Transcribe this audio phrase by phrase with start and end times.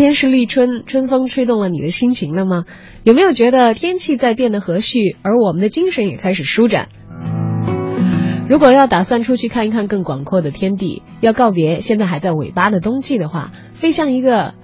[0.00, 2.64] 今天是立春，春风吹动了你的心情了吗？
[3.04, 6.88] 有没有觉得天气在变得和煦，而我们的精神也开始舒展？
[8.48, 14.54] 如果要打算出去看一看更广阔的天地，要告别现在还在尾巴的冬季的话，飞向一个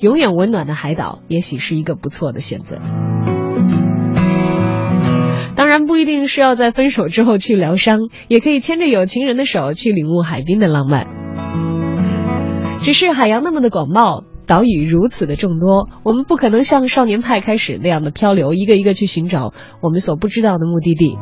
[0.00, 2.78] 永远温暖的海岛，也许是一个不错的选择。
[5.56, 11.06] 当然不一定是要在分手之后去疗伤，也可以牵着有情人的手去领悟海滨的浪漫。
[12.80, 14.24] 只是海洋那么的广袤。
[14.46, 21.18] 岛屿如此的众多，我们不可能像少年派开始那样的漂流，一个一个去寻找我们所不知道的目的地。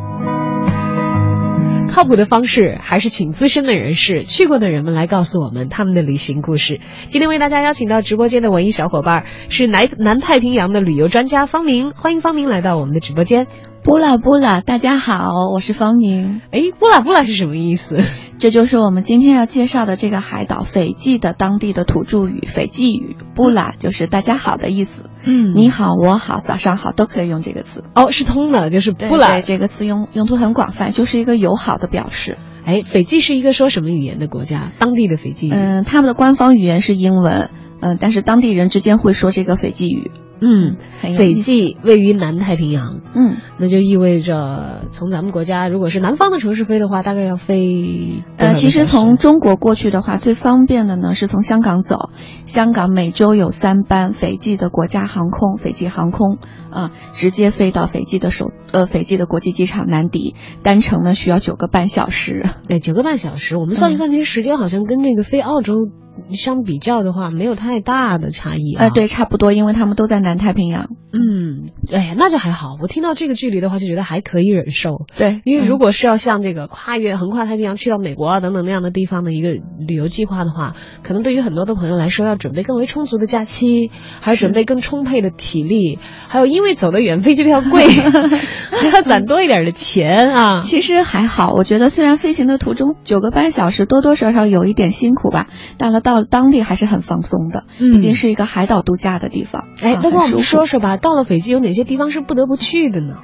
[1.89, 6.81] 靠谱的方式还是请资深的人士、去过的人们来告诉我们他们的旅行故事。
[7.07, 13.47] 今天为大家邀请到直播间的文艺小伙伴是南南太平洋的旅游专家方明，欢迎方明来到我们的直播间。
[13.85, 16.41] 布拉布拉，大家好，我是方宁。
[16.51, 17.99] 哎，布拉布拉是什么意思？
[18.39, 23.15] 这就是我们今天要介绍的这个海岛斐济的当地的土著语——斐济语。
[23.35, 25.11] 布拉就是大家好的意思。
[25.25, 27.85] 嗯，你好，我好，早上好，都可以用这个词。
[27.95, 32.39] 哦，是通的，就是布对拉对这个词用用途很广泛，就是一个友好的表示。
[32.65, 34.73] 哎，斐济是一个说什么语言的国家？
[34.79, 35.53] 当地的斐济语。
[35.53, 40.11] 嗯，他们的官方语言是英文，嗯，但是当地人之间会说这个斐济语。
[40.47, 40.77] 嗯，
[41.17, 52.11] 斐济位于南太平洋，嗯，那就意味着从咱们国家如果是南方的城市飞的话，大概要飞呃，其实从中国过去的话，最方便的呢是从香港走。
[52.45, 56.37] 香港每周有三班斐济的国家航空，斐济航空
[56.71, 62.45] 啊、直接飞到斐济的首呃斐济的国际机场南迪，单程呢需要九个半小时。
[62.69, 65.89] 对九个半小时，我们算一算，这些时间好像跟这个飞澳洲
[66.33, 68.85] 相比较的话，没有太大的差异、啊。
[68.85, 70.89] 呃，，对，差不多，因为他们都在南太平洋。
[71.13, 72.77] 嗯，哎呀，那就还好。
[72.81, 75.03] 我听到这个距离的话，就觉得还可以忍受。
[75.17, 83.91] 对，因为如果果是要像这个跨越、横跨太平洋去到美国啊等等那样的地方的一个旅游计划的话，可能对于很多的朋友来说，要准备更为充足的假期，
[84.23, 87.85] 还要准备更充沛的体力，还有因为走得远，飞机票贵，
[88.73, 90.61] 还要攒多一点的钱啊。
[90.63, 99.65] 其实还好，我觉得虽然飞行的途中九个半小时多多少少有一点辛苦吧，但了到了当地还是很放松的，嗯毕竟是一个海岛度假的地方。
[99.81, 103.17] 哎，啊那跟我们说说吧，到了斐济有哪些地方是不得不去的呢？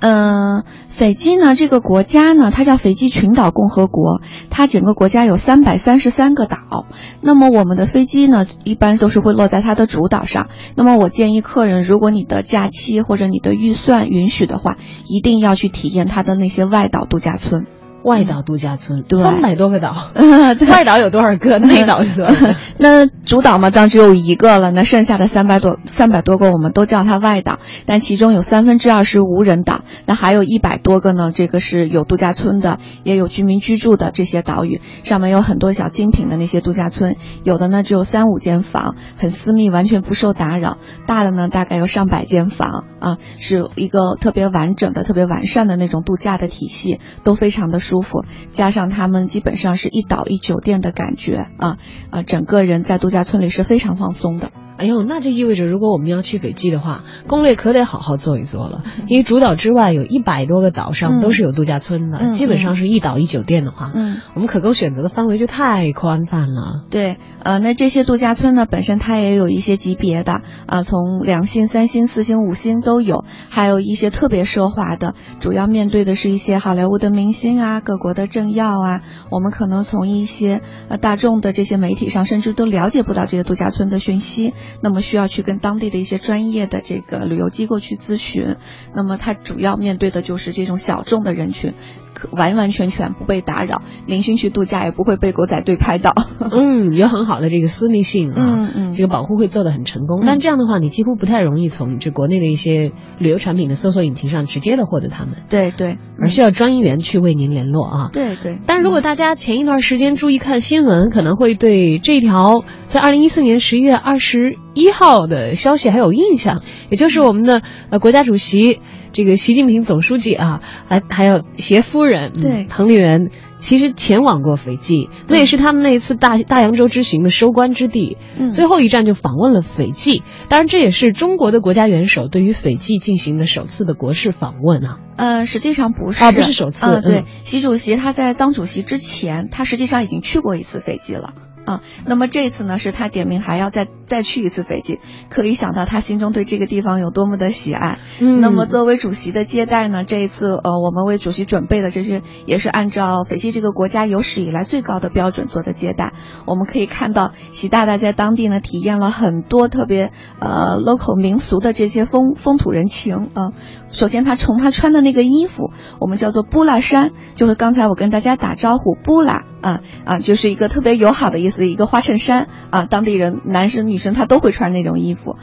[0.00, 6.86] 嗯，斐济呢，这个国家呢，它叫斐济群岛共和国，它整个国家有三百三十三个岛。
[7.20, 10.50] 那么我们的飞机呢，一般都是会落在它的主岛上。
[10.76, 17.66] 那么我建议客人，如果你的假期或者你的预算允许的话，一定要去体验它的那些外岛度假村。
[18.04, 21.58] 外岛度假村，对三百多个岛， 对外岛有多少个？
[21.68, 22.54] 内岛有多少个？
[22.78, 24.70] 那主岛嘛，当然只有一个了。
[24.70, 48.24] 那剩下的三百多三百多个，我们都叫它外岛，但其中有三分之二是无人岛，那还有一百多个呢，这个是有度假村的，也有居民居住的这些岛屿，上面有很多小精品的那些度假村，有的呢只有三五间房，很私密，完全不受打扰；大的呢大概有上百间房啊，是一个特别完整的、特别完善的那种度假的体系，都非常的舒服。
[48.52, 51.78] 加上他们基本上是一岛一酒店的感觉啊
[52.10, 54.50] 啊，整个人在度假村里是非常放松的。
[54.76, 58.84] 哎呦，那就意味着如果我们要去斐济的话，攻略可得好好做一做了。
[59.08, 66.84] 因为主岛之外有一百多个岛上嗯都是有度假村的，嗯基本上是一岛一酒店的话，嗯，我们可供选择的范围就太宽泛了。
[66.90, 84.54] 对，呃，那这些度假村呢，本身它也有一些级别的啊、从两星、三星、四星、五星都有，还有一些特别奢华的，主要面对的是一些好莱坞的明星啊、各国的政要啊，我们可能从一些呃大众的这些媒体上，甚至都了解不到这些度假村的讯息。
[84.82, 88.56] 那么需要去跟当地的一些专业的这个旅游机构去咨询。
[88.94, 91.74] 那么它主要面对的就是这种小众的人群，
[92.14, 96.14] 可完完全全不被打扰，明星去度假也不会被狗仔队拍到。
[96.50, 100.22] 嗯，有很好的这个私密性啊，嗯嗯这个保护会做得很成功。
[100.22, 102.90] 嗯但这样的话，你几乎不太容易从这国内的一些
[103.20, 108.10] 旅游产品的搜索引擎上直接的获得他们，对对，而需要专员去为您联络啊。
[108.12, 108.58] 对对。
[108.66, 118.80] 但如果大家前一段时间注意看新闻，可能会对这条在二零一四年十一月二十一号的消息还有印象，也就是我们的呃国家主席
[119.12, 123.30] 这个习近平总书记啊，还还有携夫人嗯对彭丽媛，
[123.60, 130.22] 其实前往过斐济，那也是他们那一次大大洋洲之行的收官之地，嗯最后一站就访问了斐济。
[130.48, 134.98] 当然，这也是中国的国家元首对于斐济进行的首次的国事访问啊。
[135.16, 141.34] 呃，实际上不是啊不是首次啊对嗯，习主席他在当主席之前，他实际上已经去过一次斐济了。
[141.68, 147.98] 啊，那么这次呢，是他点名还要再再去一次斐济，可以想到他心中对这个地方有多么的喜爱。
[148.20, 156.14] 嗯那么作为主席的接待呢，这一次呃，我们为主席准备的这些也是按照斐济这个国家有史以来最高的标准做的接待。
[156.46, 163.52] 我们可以看到，习大大在当地呢体验了很多特别呃 local 民俗的这些风风土人情啊、
[163.90, 175.36] 首先，他从他穿的那个衣服，我们叫做布拉衫，就是刚才我跟大家打招呼，布拉啊啊，就是一个特别友好的意思，的一个花衬衫啊，当地人男生女生他都会穿那种衣服。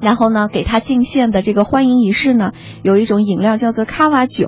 [0.00, 2.52] 然后呢，给他敬献的这个欢迎仪式呢，
[2.82, 4.46] 有一种饮料叫做卡瓦酒。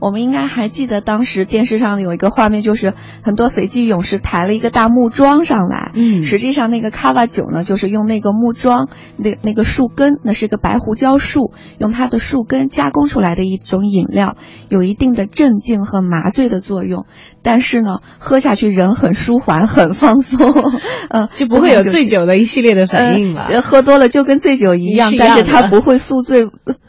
[0.00, 5.92] 我们应该还记得当时电视上有一个画面，就是很多斐济勇士抬了一个大木桩上来。
[5.94, 14.36] 嗯实际上那个卡瓦酒呢，就是用那个木桩那那个树根，那是个白胡椒树，用它的树根加工出来的一种饮料，
[14.68, 17.06] 有一定的镇静和麻醉的作用。
[17.42, 20.52] 但是呢，喝下去人很舒缓，很放松，
[21.08, 23.46] 呃，就不会有醉酒的一系列的反应了？
[23.50, 26.46] 呃，喝多了就跟醉酒一样，是一但是它不会宿醉，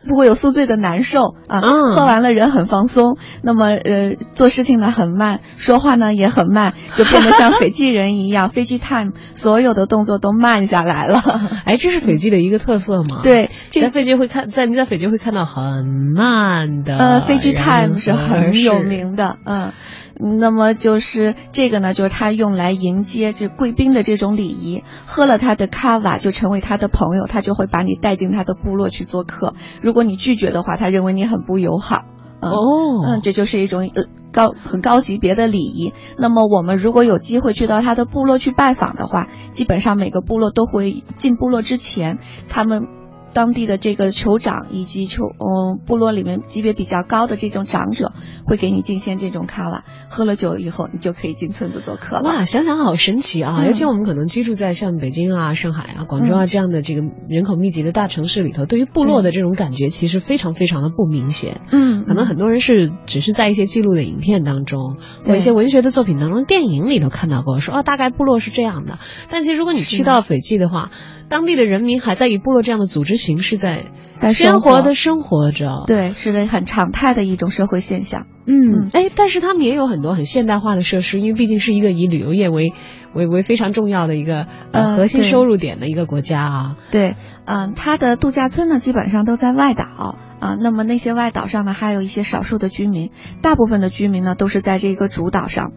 [0.07, 1.62] 不会有宿醉的难受啊。
[1.63, 11.24] 嗯喝完了人很放松，那么呃做事情呢很慢，说话呢也很慢，就变得像斐济人一样， 飞机 time 所有的动作都慢下来了。
[11.65, 19.71] 哎，这是斐济的一个特色吗？，对，这在斐济会看，在你在斐济会看到很慢的呃，飞机 time 是很有名的，嗯。
[20.17, 24.83] 那么就是这个呢，就是他用来迎接这贵宾的这种礼仪。
[25.06, 29.53] 喝了他的卡瓦，就成为他的朋友，他就会把你带进他的部落去做客。
[29.81, 32.06] 如果你拒绝的话，他认为你很不友好。
[32.41, 35.94] 嗯、哦，嗯，这就是一种呃高很高级别的礼仪。
[36.17, 42.88] 那么我们如果有机会去到他的部落去拜访的话，基本上每个部落都会进部落之前，他们。
[43.35, 48.13] 当地的这个酋长以及酋嗯部落里面级别比较高的这种长者
[48.45, 52.21] 会给你进献这种卡瓦，喝了酒以后你就可以进村子做客了。
[52.21, 53.57] 哇，想想好神奇啊！
[53.59, 61.59] 嗯尤其我们可能居住在像北京啊、上海啊、广州啊这样的这个人口密集的大城市里头，对于部落的这种感觉其实非常非常的不明显。
[61.71, 64.95] 嗯，可能很多人是只是在一些记录的影片当中，
[65.25, 68.97] 或一些文学的作品当中、电影里头看到过，说哦，大概部落是这样的。
[69.29, 70.89] 但其实如果你去到斐济的话，
[71.27, 75.83] 当地的人民还在以部落这样的组织形式在在鲜生活活的生活着。
[75.88, 78.27] 对，是个很常态的一种社会现象。
[78.45, 82.74] 嗯，哎，但是他们也有很多很现代化的设施，因为毕竟是一个以旅游业为
[83.13, 86.75] 为为非常重要的一个呃呃核心收入点的一个国家啊。
[86.92, 90.57] 对，嗯，它的度假村呢基本上都在外岛啊。
[90.62, 93.10] 那么那些外岛上呢，还有一些少数的居民，
[93.42, 95.72] 大部分的居民呢都是在这个主岛上。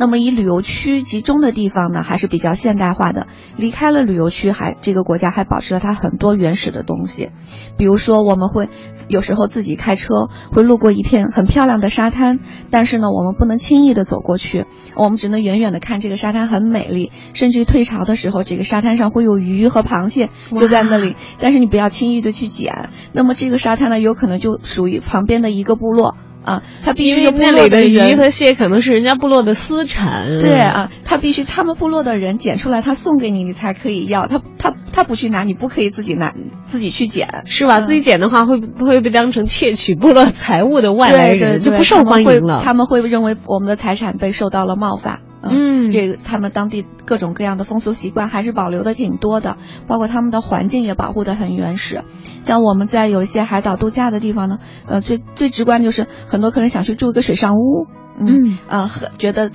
[0.00, 3.26] 那么以旅游区集中的地方呢，还是比较现代化的。
[3.58, 7.28] 离开了旅游区还，这个国家还保持了它很多原始的东西，
[7.76, 8.70] 比如说我们会
[9.08, 12.38] 有时候自己开车会路过一片很漂亮的沙滩，
[12.70, 14.64] 但是呢，我们不能轻易的走过去，
[14.96, 22.88] 我们只能远远的看这个沙滩很美丽，甚至于退潮的时候，这个沙滩上会有鱼和螃蟹就在那里，但是你不要轻易的去捡。
[23.12, 26.16] 那么这个沙滩呢，有可能就属于旁边的一个部落。
[26.44, 30.40] 啊，他必须那里的鱼和蟹可能是人家部落的私产。
[30.40, 34.26] 对啊，他必须他们部落的人捡出来，他送给你，你才可以要。
[34.26, 37.42] 他他他不去拿，你不可以自己拿，自己去捡。
[37.44, 37.80] 是吧？
[37.80, 42.60] 嗯自己捡的话，会不会被当成窃取部落财物的外来对对对，就，不受欢迎了？
[42.62, 45.20] 他们会认为我们的财产被受到了冒犯。
[45.42, 49.56] 嗯这个他们当地各种各样的风俗习惯还是保留的挺多的，
[49.86, 52.04] 包括他们的环境也保护的很原始。
[52.42, 57.86] 像我们在有一些海岛度假的地方呢，呃，最最直观就是很多客人想去住一个水上屋，
[58.18, 59.50] 嗯呃，很觉得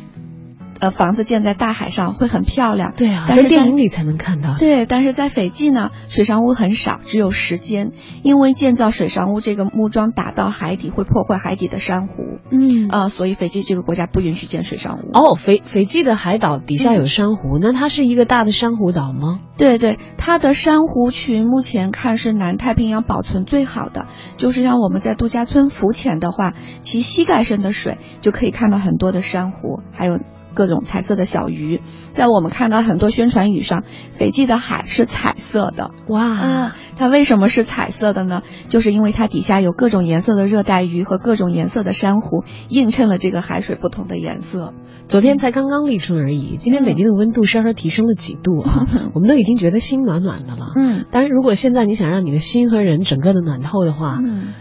[0.79, 2.93] 呃房子建在大海上会很漂亮。
[2.95, 4.55] 对啊，但是在电影里才能看到。
[4.57, 7.91] 对，但是在斐济呢，水上屋很少，只有十间，
[8.23, 15.11] 因为建造水上屋这个木桩打到海底会破坏海底的珊瑚，嗯啊、所以斐济这个国家不允许建水上屋。
[15.13, 19.39] 哦，斐斐济的海岛底下有珊瑚，那它是一个大的珊瑚岛吗？
[19.57, 26.53] 对对，它的珊瑚群目前看是南太平洋保存最好的，就是让我们在度假村浮潜的话，
[26.83, 30.19] 其膝盖深的水就可以看到很多的珊瑚，还有
[30.55, 31.81] 各种彩色的小鱼。
[32.11, 35.91] 在我们看到很多宣传语上，斐济的海是彩色的。
[36.07, 38.41] 哇，啊，它为什么是彩色的呢？
[38.69, 44.73] 就是因为它底下有各种颜色的热带鱼和各种颜色的珊瑚，映衬了这个海水不同的颜色。
[45.07, 50.71] 昨天才刚刚立春而已，今天北京的温度稍稍提升了几度啊， 我们都已经觉得心暖暖的了。
[50.75, 54.53] 嗯当然，如果现在你想让你的心和人整个的暖透的话，嗯，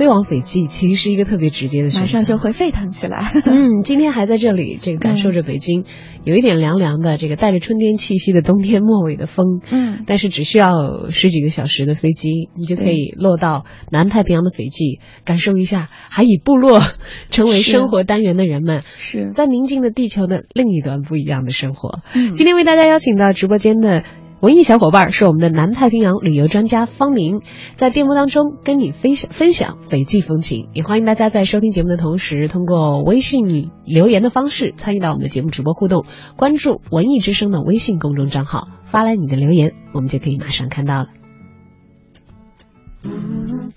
[0.00, 2.06] 飞往斐济其实是一个特别直接的选择。
[2.06, 3.30] 马上就会沸腾起来。
[3.44, 5.84] 嗯，今天还在这里，这个感受着北京
[6.24, 9.60] 有一点凉凉的，这个带着春天气息的冬天末尾的风。
[9.70, 16.80] 嗯但是只需要十几个小时的飞机，你就可以落到南太平洋的斐济，感受一下还以部落
[17.28, 22.00] 成为生活单元的人们是在宁静的地球的另一端不一样的生活。
[22.14, 24.02] 嗯今天为大家邀请到直播间的。
[24.40, 27.42] 文艺小伙伴是我们的南太平洋旅游专家方明，
[27.74, 30.70] 在电波当中跟你分享分享斐济风情。
[30.72, 36.06] 也欢迎大家在收听节目的同时，通过微信留言的方式参与到我们的节目直播互动，
[36.38, 41.08] 关注“文艺之声”的微信公众账号，发来你的留言，我们就可以马上看到了。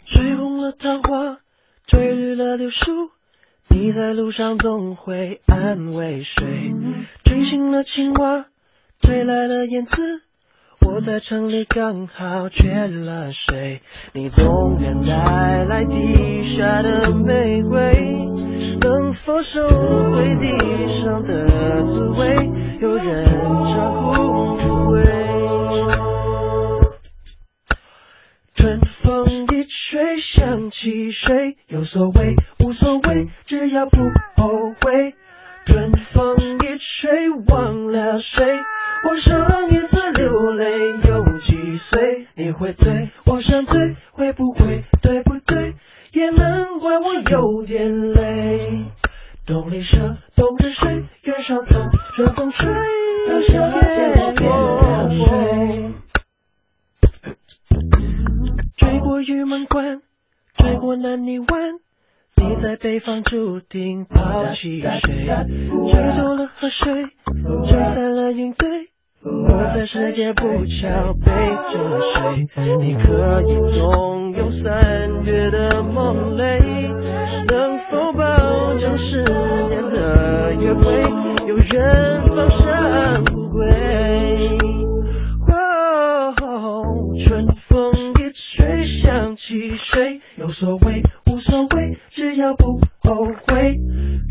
[0.06, 1.40] 吹红了桃花，
[1.86, 3.10] 吹绿了柳树，
[3.68, 6.74] 你在路上总会安慰谁？
[7.26, 8.46] 吹醒了青蛙，
[9.02, 10.22] 吹来了燕子，
[10.86, 13.82] 我在城里刚好缺了水。
[14.14, 18.28] 你总能带来地下的玫瑰，
[18.82, 22.52] 能否收回地上的滋味？
[22.80, 25.04] 有人常忽略。
[28.56, 31.58] 春风一吹想起谁？
[31.68, 33.98] 有所谓，无所谓，只要不
[34.36, 35.16] 后悔。
[35.66, 38.60] 春风一吹忘了谁？
[39.10, 40.68] 我上一次流泪
[41.08, 42.28] 有几岁？
[42.36, 45.76] 你会醉，我想醉，会不会对不对？
[46.12, 48.86] 也难怪我有点累。
[49.46, 51.80] 冬里蛇，冬日水，原上草，
[52.14, 52.72] 春风吹，
[53.28, 55.94] 让夏天变凉水。
[58.78, 60.02] 追过玉门关，
[60.56, 61.80] 追过南泥湾，
[62.36, 65.26] 你在北方注定抛弃谁？
[65.90, 67.08] 吹走了河水，
[67.68, 68.90] 吹散了云堆。
[69.22, 71.32] 我在世界不巧背
[71.72, 72.48] 着谁？
[72.80, 76.60] 你可以纵有三月的梦泪，
[77.48, 81.02] 能否保证十年的约会？
[81.48, 83.24] 有人放生
[89.36, 90.22] 起谁？
[90.36, 93.80] 有所谓，无所谓，只要不后悔。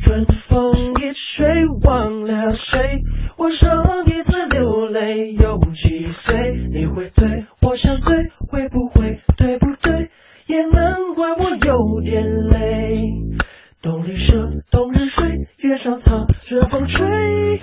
[0.02, 3.02] 春风一吹忘了谁？
[3.37, 6.56] 我上一次流泪有几岁？
[6.71, 10.11] 你会醉，我想醉，会不会对不对？
[10.47, 13.12] 也难怪我有点累。
[13.80, 17.59] 冬里蛇，冬日睡，月上草，春风吹，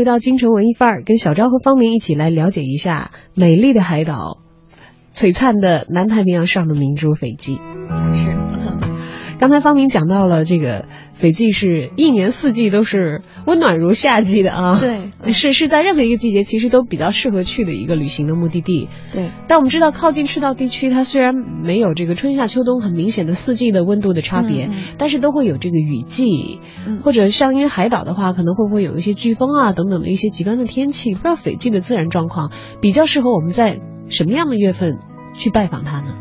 [0.00, 4.38] 回到京城文艺范儿，跟小昭和方明一起来了解一下美丽的海岛，
[5.12, 7.60] 璀璨的南太平洋上的明珠斐济。
[8.14, 8.34] 是。
[9.38, 10.86] 刚才方明讲到了这个
[11.20, 18.88] 斐济是一年四季都是温暖如夏季的啊，对嗯是是在任何一个季节其实都比较适合去的一个旅行的目的地。
[19.12, 31.12] 对，但我们知道，靠近赤道地区，它虽然没有这个春夏秋冬很明显的四季的温度的差别，但是都会有这个雨季，嗯或者像因为海岛的话，可能会不会有一些飓风啊等等的一些极端的天气？
[31.12, 32.50] 不知道斐济的自然状况
[32.80, 34.98] 比较适合我们在什么样的月份
[35.34, 36.16] 去拜访它呢？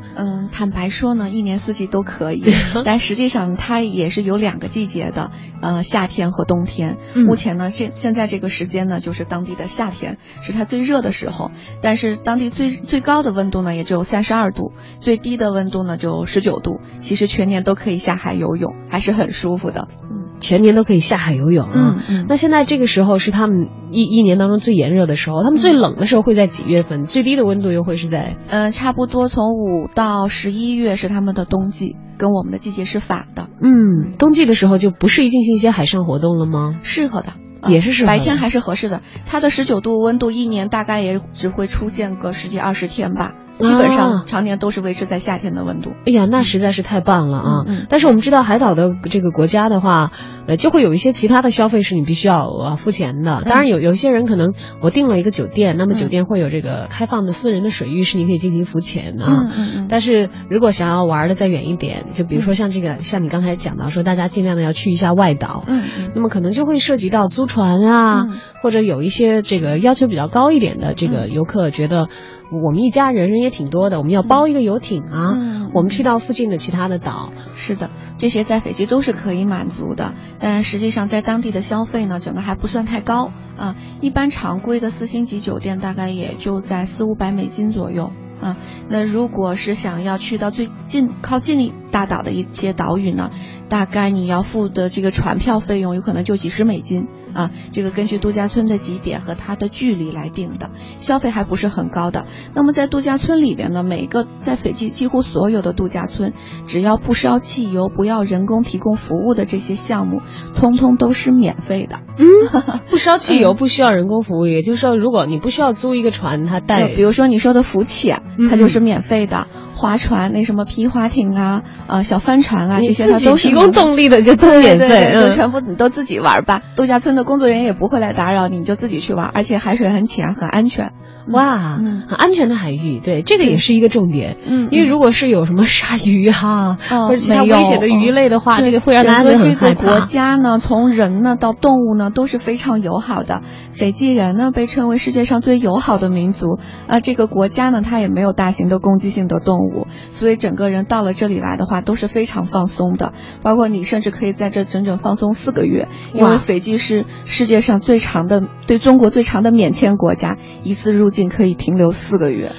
[0.50, 2.44] 嗯，坦白说呢，一年四季都可以，
[2.84, 6.98] 但实际上它也是有两个季节的，呃，夏天和冬天。
[7.16, 11.52] 嗯目前呢，现现在这个时间呢，就是当地的夏天，是它最热的时候，
[11.82, 16.80] 但是当地最最高的温度呢，也只有三十二度，最低的温度呢就十九度。
[17.00, 19.88] 其实全年都可以下海游泳，还是很舒服的。
[20.10, 21.96] 嗯全年都可以下海游泳啊。
[21.98, 27.06] 嗯嗯那现在这个时候是他们一一年当中最炎热的时候，他们最冷的时候会在几月份？
[27.06, 36.80] 最低的温度又会是在呃，差不多从五到十一月是他们的冬季，跟我们的季节是反的，嗯冬季的时候就不适宜进行一些海上活动了吗？
[36.84, 37.34] 适合的。
[37.68, 39.02] 也是适合白天还是合适的。
[39.26, 45.94] 它的十九度温度一年大概也只会出现个十几二十天吧，基本啊上常年都是维持在夏天的温度。
[46.06, 47.66] 哎呀，那实在是太棒了啊！
[47.90, 50.12] 但是我们知道海岛的这个国家的话，
[50.48, 53.44] 呃，就会有一些其他的消费是你必须要呃付钱的。
[53.46, 59.44] 当然有有一些人可能我订了一个酒店，那么酒店会有这个开放的私人的水域，是你可以进行浮潜的啊。
[59.46, 72.08] 嗯嗯嗯但是如果想要玩的再远一点，就比如说像这个，像你刚才讲到说，大家尽量的要去一下外岛，嗯嗯那么可能就会涉及到租船啊，嗯或者有一些这个要求比较高一点的这个游客觉得，
[72.52, 75.60] 我们一家人人也挺多的，我们要包一个游艇啊，嗯。
[75.72, 83.76] 我们去到附近的其他的岛，是的，这些在斐济都是可以满足的，但实际上在当地的消费呢，整个还不算太高啊。
[84.02, 88.58] 一般常规的四星级酒店大概也就在四五百美金左右啊。
[88.90, 93.32] 那如果是想要去到最近靠近大岛的一些岛屿呢，
[93.70, 97.52] 大概你要付的这个船票费用有可能就几十美金啊。
[97.72, 102.26] 这个根据度假村的级别和它的距离来定的，消费还不是很高的。
[102.54, 106.34] 那么在度假村里边呢，每个在斐济几乎所有的度假村，
[106.68, 110.22] 只要不烧汽油、不要人工提供服务的这些项目，
[110.56, 112.00] 通通都是免费的。
[112.18, 112.28] 嗯
[112.90, 119.48] 不烧汽油，不需要人工服务，也就是说，如果你不需要租一个船，它带比如说你说的浮潜嗯，它就是免费的；
[119.80, 125.36] 划船，那什么皮划艇啊、呃小帆船啊，这些它都是提供动力的就都对免费，对对，就嗯。
[125.36, 126.62] 全部你都自己玩吧。
[126.76, 130.92] 度假村的工作人员也不会来打扰你，你就自己去玩，而且海水很浅，很安全。
[131.32, 134.38] 哇，嗯很安全的海域，对，这个也是一个重点。
[134.48, 140.00] 嗯因为如果是有什么鲨鱼哈、哦 或者其他危险的鱼类的话，对这个会让大家觉得整很害个这个国。
[140.02, 143.42] 家呢，从人呢到动物呢都是非常友好的。
[143.72, 146.58] 斐济人呢被称为世界上最友好的民族
[146.88, 153.14] 啊、这个国家呢它也没有大型的攻击性的动物，所以整个人到了这里来的话都是非常放松的。
[153.42, 162.52] 包括你甚至可以在这整整放松四个月，因为斐济是世界上最长的对中国最长的免签国家，一次入境可以停留四个月。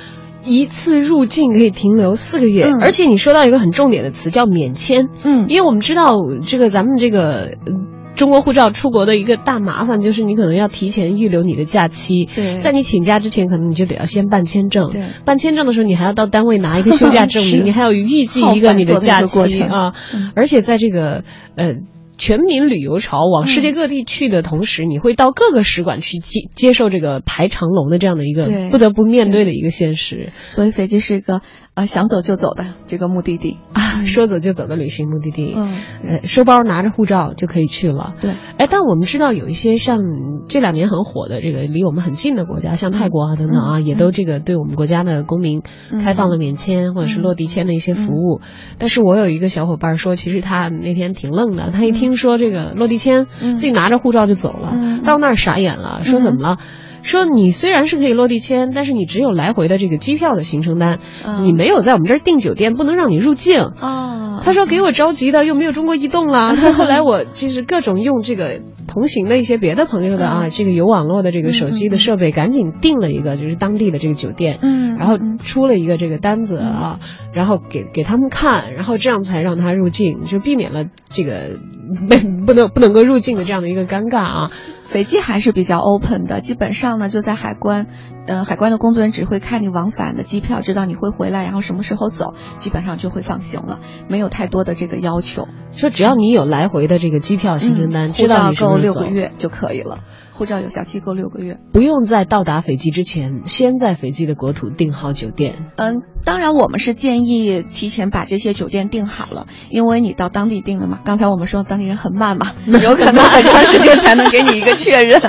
[0.43, 7.57] 一次入境可以停留四个月，嗯而且你说到一个很重点的词叫免签，嗯因为我们知道这个咱们这个。
[7.67, 12.59] 呃中国护照出国的一个大麻烦就是你可能要提前预留你的假期，对。
[12.59, 14.91] 在你请假之前，可能你就得要先办签证。
[14.93, 15.03] 对。
[15.25, 19.95] 办签证的时候，你还要到单位拿一个休假证明， 你还要预计一个你的假期啊。
[20.15, 20.33] 嗯。
[20.35, 21.77] 而且在这个呃
[22.21, 30.31] 全民旅游潮往世界各地去的同时，你会到各个使馆去接接受这个排长龙的这样的一个不得不面对的一个现实。
[30.47, 31.41] 所以飞机是一个
[31.75, 33.57] 呃想走就走的这个目的地。
[33.73, 35.55] 啊， 说走就走的旅行目的地。
[35.57, 35.73] 嗯，
[36.07, 38.15] 呃，收包拿着护照就可以去了。
[38.21, 39.99] 对，哎，但我们知道有一些像
[40.47, 43.87] 这两年很火的这个离我们很近的国家，像泰国啊等等啊，嗯。
[43.87, 45.99] 也都这个对我们国家的公民嗯。
[46.01, 48.43] 开放了免签或者是落地签的一些服务。
[48.79, 56.59] 但是我有一个小伙伴说，其实他那天挺愣的，他一听说这个落地签，嗯自己拿着护照就走了，嗯到那儿傻眼了，说怎么了？
[57.03, 63.59] 说你虽然是可以落地签，但是你只有来回的这个机票的行程单，嗯你没有在我们这儿订酒店，不能让你入境。
[63.81, 66.55] 哦，他说给我着急的，又没有中国移动了。
[66.57, 76.99] 他后来我就是各种用这个同行的一些别的朋友的啊，这个有网络的这个手机的设备，赶紧订了一个就是当地的这个酒店，嗯，然后嗯出了一个这个单子啊，
[77.33, 81.61] 然后给给他们看，然后这样才让他入境，就避免了这个
[82.09, 84.51] 被 不能不能够入境的这样的一个尴尬啊。
[84.91, 87.87] 斐济还是比较 open 的，基本上呢就在海关，
[88.27, 95.47] 呃，海关的工作人员只会看你往返的机票，知道你会回来，然后什么时候走，基本上就会放行了，没有太多的这个要求。
[95.71, 100.01] 说只要你有来回的这个机票行程单，嗯知道你够六个月就可以了。
[100.41, 101.59] 护照有效期够六个月。
[101.71, 105.55] 不用在到达斐济之前，先在斐济的国土订好酒店。
[105.77, 110.99] 嗯，当然我们是建议提前把这些酒店订好了，因为你到当地订了嘛。
[111.05, 115.21] 刚才我们说当地人很慢嘛， 有可能很长时间才能给你一个确认。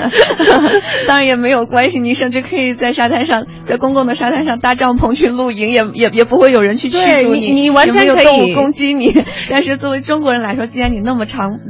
[1.06, 9.14] 当然也没有关系，你甚至可以在沙滩上，在公共的沙滩上搭帐篷去露营，也也也不会有人去驱逐你，你完全可以动物攻击你。
[9.50, 11.60] 但是作为中国人来说，既然你那么长。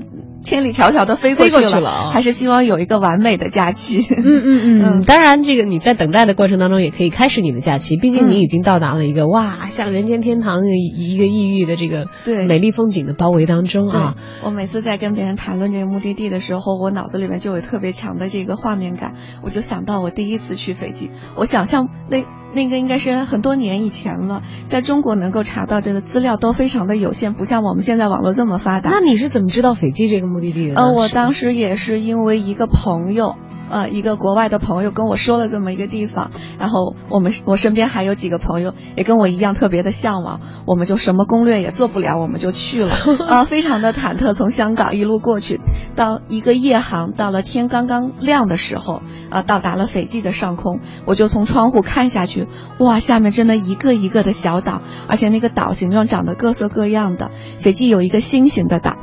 [0.43, 4.01] 千里迢迢的飞过去了，还是希望有一个完美的假期。
[4.01, 14.15] 嗯嗯 嗯，当然，这个你在等待的过程当中也可以开始你的假期，毕竟你已经到达了一个哇，像人间天堂一个异域的这个对美丽风景的包围当中啊。
[14.45, 22.25] 我每次在跟别人谈论这个目的地的时候，我脑子里面就有特别强的这个画面感，我就想到我第一次去斐济，我想象那。
[22.53, 28.91] 那个应该是很多年以前了，在中国能够查到这个资料都非常的有限，不像我们现在网络这么发达。
[28.91, 30.75] 那你是怎么知道斐济这个目的地的？
[30.77, 33.37] 呃，我当时也是因为一个朋友。
[33.73, 42.95] 呃，一个国外的朋友跟我说了这么一个地方，然后我们我身边还有几个朋友也跟我一样特别的向往，我们就什么攻略也做不了，我们就去了，
[43.27, 45.59] 啊，非常的忐忑，从香港一路过去，
[45.97, 58.99] 到一个夜航，到了天刚刚亮的时候，啊，到达了斐济的上空，我就从窗户看下去，哇，下面真的一个一个的小岛，而且那个岛形状长得各色各样的，斐济有一个心形的岛，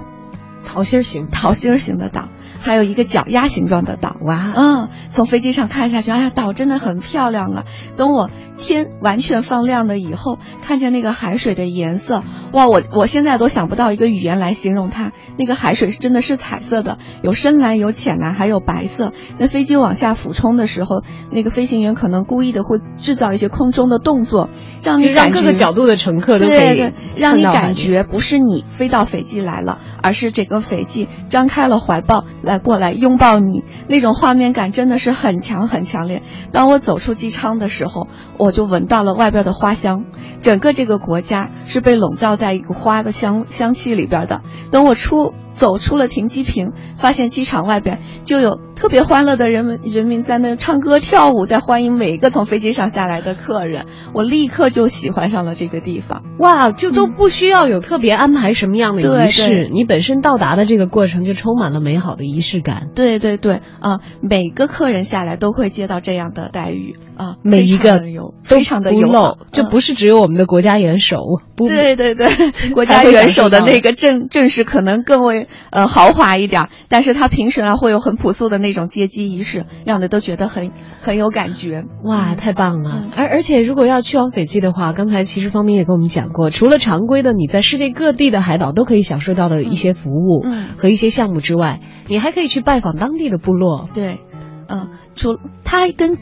[0.63, 2.29] 桃心形，桃心形的岛。
[2.59, 7.65] 还有一个脚丫形状的岛，哇，嗯，从飞机上看下去，哎呀，岛真的很漂亮啊。
[7.97, 15.13] 等我天完全放亮了以后，看见那个海水的颜色，哇，我我现在都想不到一个语言来形容它。
[15.37, 19.13] 那个海水是真的是彩色的，有深蓝，有浅蓝，还有白色。
[19.37, 24.49] 那飞机往下俯冲的时候，那个飞行员可能故意的会制造一些空中的动作，
[24.83, 32.25] 让你让各个角度的乘客都可以让你感觉不是你飞到斐济来了，而是整个斐济张开了怀抱。
[32.49, 36.23] 来过来拥抱你，那种画面感真的是很强很强烈。
[36.51, 38.07] 当我走出机舱的时候，
[38.39, 40.05] 我就闻到了外边的花香，
[40.41, 44.41] 整个这个国家是被笼罩在一个花的香香气里边的。
[44.71, 53.85] 等我出走出了停机坪，发现机场外边就有特别欢乐的人们人民在那唱歌跳舞，在欢迎每一个从飞机上下来的客人。
[54.15, 56.23] 我立刻就喜欢上了这个地方。
[56.39, 62.38] 哇，就都不需要有特别安排什么样的仪式，你本身到达的这个过程就充满了美好的仪。
[62.39, 63.61] 仪式感，对对对。
[63.81, 63.99] 啊！
[64.21, 66.97] 每个客人下来都会接到这样的待遇。
[67.17, 68.01] 啊，每一个
[68.43, 71.17] 非常的友好，这不是只有我们的国家元首，
[71.57, 72.29] 对对对，
[72.71, 80.71] 国家元首的那个正正式可能更为呃豪华一点，但是他平时呢会有很朴素的那种接机仪式，让的都觉得很
[81.01, 81.83] 很有感觉。
[82.05, 83.09] 哇，太棒了！
[83.15, 90.45] 而而且如果要去往斐济的话，刚才其实方明也跟我们讲过，除了常规的你在世界各地的海岛都可以享受到的一些服务
[90.77, 92.31] 和一些项目之外，你还。
[92.31, 94.19] 可以去拜访当地的部落，对，
[94.67, 96.17] 嗯，除他跟。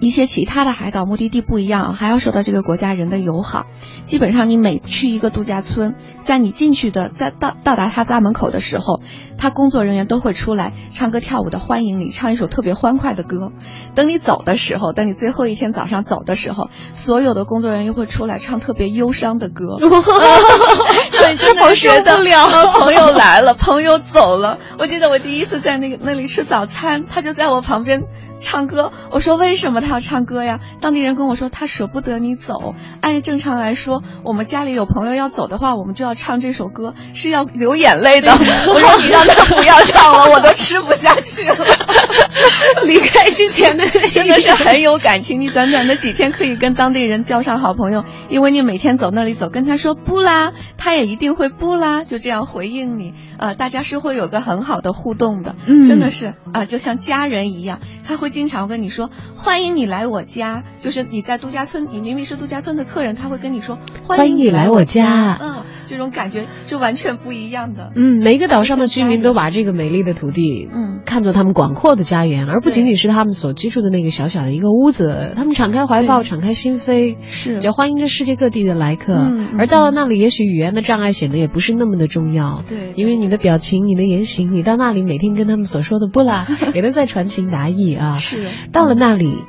[0.00, 3.66] 一些其他的海岛目的地不一样，还要受到这个国家人的友好。
[4.06, 9.00] 基本上，你每去一个度假村，在你进去的，在到到达他家门口的时候，
[9.36, 13.50] 他工作人员都会出来唱歌跳舞的欢迎你，唱一首特别欢快的歌。
[13.94, 19.76] 等你走的时候，等你最后一天早上走的时候，所有的工作人员又会出来唱特别忧伤的歌。
[21.12, 22.16] 对，真的觉得
[22.72, 24.58] 朋友来了，朋友走了。
[24.78, 28.02] 我记得我第一次在那个那里吃早餐，他就在我旁边。
[28.40, 30.58] 唱歌，我说为什么他要唱歌呀？
[30.80, 32.74] 当地人跟我说他舍不得你走。
[33.02, 38.32] 按正常来说，我们家里有朋友要走的话，我们就要唱这首歌，是要流眼泪的。
[38.32, 41.54] 我说你让他不要唱了， 我都吃不下去了。
[42.86, 53.12] 离开之前的真的是很有感情，你短短的几天可以跟当地人交上好朋友，因为你每天走那里走，跟他说不啦，他也一定会不啦，就这样回应你。
[53.36, 58.29] 呃，大家是会有个很好的互动的，真的是啊，就像家人一样，他会。
[58.30, 67.92] 经常跟你说欢迎你来我家，就是你在度假村，你明明是度假村的客人，他会跟你说欢迎你来我家，嗯，这种感觉就完全不一样的。
[67.96, 75.32] 嗯，每个岛上的居民都把这个美丽的土地，嗯，看作他们广阔的家园，而不仅仅是他们所居住的那个小小的一个屋子。
[75.34, 79.14] 他们敞开怀抱，敞开心扉，是，就欢迎着世界各地的来客。
[79.58, 88.12] 而到了那里，也许语言的障碍显得也不是那么的重要，对，因为你的表情、你的言行，你到那里每天跟他们所说的不啦， 也都在传情达意啊。
[88.12, 89.44] 是，到了那里，嗯，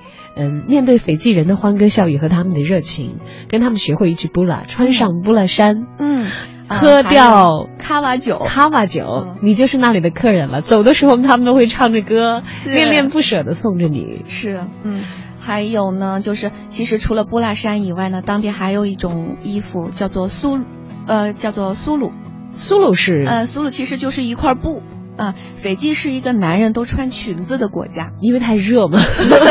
[0.67, 3.17] 面对斐济人的欢歌笑语和他们的热情，
[3.49, 6.27] 跟他们学会一句布拉，穿上布拉衫，嗯，
[6.67, 10.61] 喝掉卡瓦酒，卡瓦酒，你就是那里的客人了。
[10.61, 14.23] 走的时候，他们都会唱着歌，恋恋不舍的送着你。
[14.27, 15.03] 是，嗯，
[15.39, 20.59] 还有呢，就是其实除了布拉衫以外呢，当地还有一种衣服叫做苏，
[21.07, 22.13] 呃，叫做苏鲁，
[22.55, 24.81] 苏鲁是，呃，苏鲁其实就是一块布。
[25.17, 28.99] 啊，斐济是一个男人都穿裙子的国家，因为太热嘛。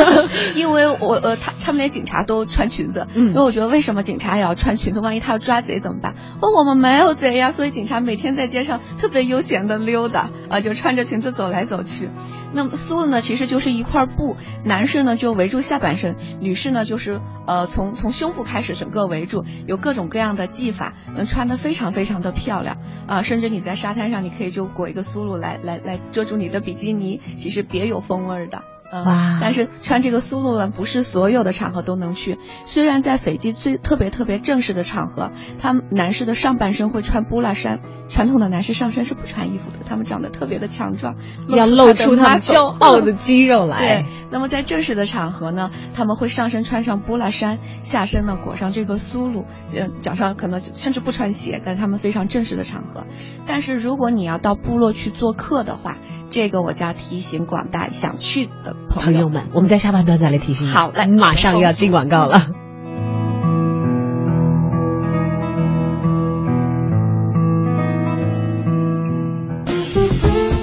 [0.57, 5.01] 因为我呃，他他们连警察都穿裙子，嗯因为我觉得为什么警察也要穿裙子？
[5.01, 6.15] 万一他要抓贼怎么办？
[6.41, 12.09] 哦，我们没有贼呀，所以警察每天在街上特别悠闲的溜达啊，就穿着裙子走来走去。
[12.53, 28.63] 那么苏呢，其实就是一块布，男士呢就围住下半身，女士呢就是呃从从胸部开始整个围住，有各种各样的技法，能穿得非常非常的漂亮啊、甚至你在沙滩上，你可以就裹一个苏露来来来来遮住你的比基尼，其实别有风味儿的。
[28.93, 32.39] 嗯哇但是穿这个苏露呢，不是所有的场合都能去。
[32.67, 41.17] 虽然在斐济最特别特别正式的场合，他们男士的上半身会穿布拉衫，传统的男士上身是不穿衣服的，他们长得特别的强壮，
[41.49, 53.07] 要露出他们骄傲的肌肉来对。，那么在正式的场合呢，他们会上身穿上布拉衫，下身呢裹上这个苏露，嗯，脚上可能甚至不穿鞋，但是他们非常正式的场合。
[53.47, 55.97] 但是如果你要到部落去做客的话，
[56.29, 60.71] 这个我就要提醒广大想去的朋友朋友们，我们在下半段再来提醒你。
[60.71, 62.47] 好来马上要进广告了。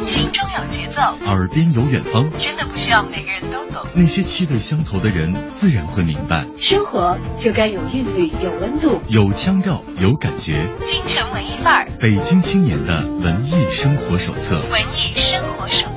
[0.06, 3.86] 心中有节奏，耳边有远方，真的不需要每个人都懂。
[3.94, 6.46] 那些气味相投的人自然会明白。
[6.60, 9.02] 生活就该有韵律，有温度。
[9.08, 10.68] 有腔调，有感觉。
[10.84, 14.62] 京城文艺范儿，北京青年的文艺生活手册。
[14.72, 15.88] 文艺生活手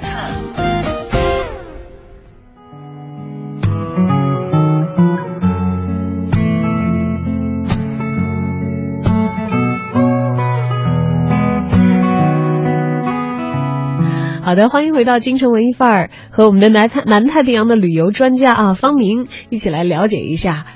[14.43, 20.67] 好的，欢迎回到京城文艺范儿，和我们的南太南太平洋的旅游专家啊方明一起来了解一下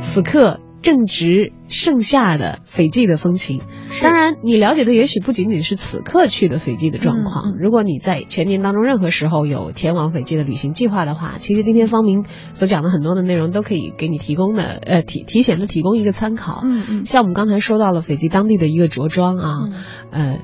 [0.00, 3.60] 此刻正值盛夏的斐济的风情。
[4.02, 7.54] 当然，你了解的也许不仅仅是此刻去的斐济的状况。
[7.58, 16.62] 如果你在全年当中任何时候有前往斐济的旅行计划的话，其实今天方明所讲的很多的内容都可以给你提供的，呃，提提前的提供一个参考。
[16.64, 19.72] 嗯嗯像我们刚才说到了斐济当地的一个着装啊，嗯
[20.10, 20.38] 呃，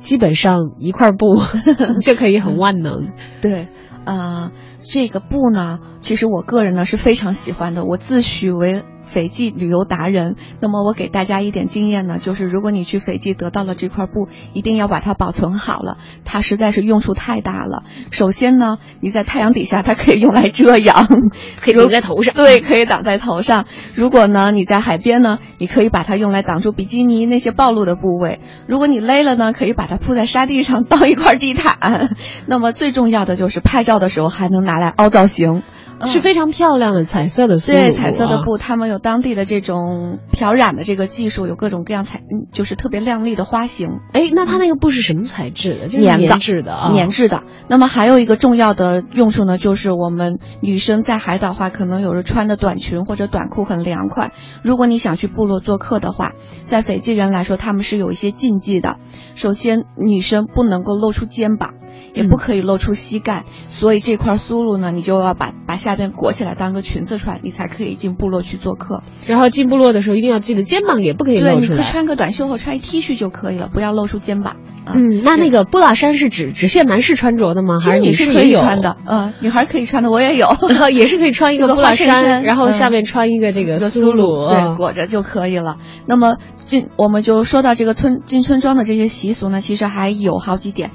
[0.00, 1.36] 基本上一块布
[2.02, 3.12] 就可以很万能。
[3.40, 3.68] 对，
[4.04, 8.82] 呃，这个布呢，其实我个人呢是非常喜欢的，我自诩为。
[9.10, 17.82] 斐济旅游达人，那么我给大家一点经验呢，就是如果你去斐济得到了这块布，一定要把它保存好了，它实在是用处太大了。
[18.12, 21.06] 首先呢，你在太阳底下，它可以用来遮阳，
[21.60, 23.64] 可以顶在头上对，可以挡在头上。
[23.94, 28.38] 如果呢你在海边呢，你可以把它用来挡住比基尼那些暴露的部位。
[28.68, 32.16] 如果你累了呢，可以把它铺在沙地上 当一块地毯。
[32.46, 35.62] 那么最重要的就是拍照的时候还能拿来凹造型。
[36.06, 44.00] 是非常漂亮的彩色的苏对，彩色的布，他们有当地的这种漂染的这个技术，有各种各样彩，嗯就是特别亮丽的花型。
[44.12, 45.88] 哎，那它那个布是什么材质的？
[45.88, 47.42] 就是棉质的啊，棉质的。
[47.68, 54.32] 那么还有一个重要的用处呢，就是我们女生在海岛话，可能有时穿的短裙或者短裤很凉快。
[54.62, 56.32] 如果你想去部落做客的话，
[56.64, 58.96] 在斐济人来说，他们是有一些禁忌的。
[59.34, 61.74] 首先，女生不能够露出肩膀。
[62.12, 69.02] 也不可以露出膝盖，所以这块苏露呢，你就要把把下边裹起来当个裙子穿，你才可以进部落去做客。
[69.26, 71.84] 然后进部落的时候一定要记得肩膀也不可以对，你可以露出来。
[71.84, 74.56] 穿个短袖或穿一 T 恤就可以了，不要露出肩膀。
[74.84, 77.78] 啊嗯，那那个布拉衫是指只限男士穿着的吗？
[77.80, 78.58] 还是女其实你是可士也有？
[78.58, 80.48] 以穿的，嗯，女孩可以穿的，我也有。
[80.90, 85.76] 也是可以穿一个 布拉衫， 然后嗯下面穿一个这个苏露，啊对，裹着就可以了。
[86.06, 90.90] 那么进我们就说到这个村进村庄的这些习俗呢，其实还有好几点。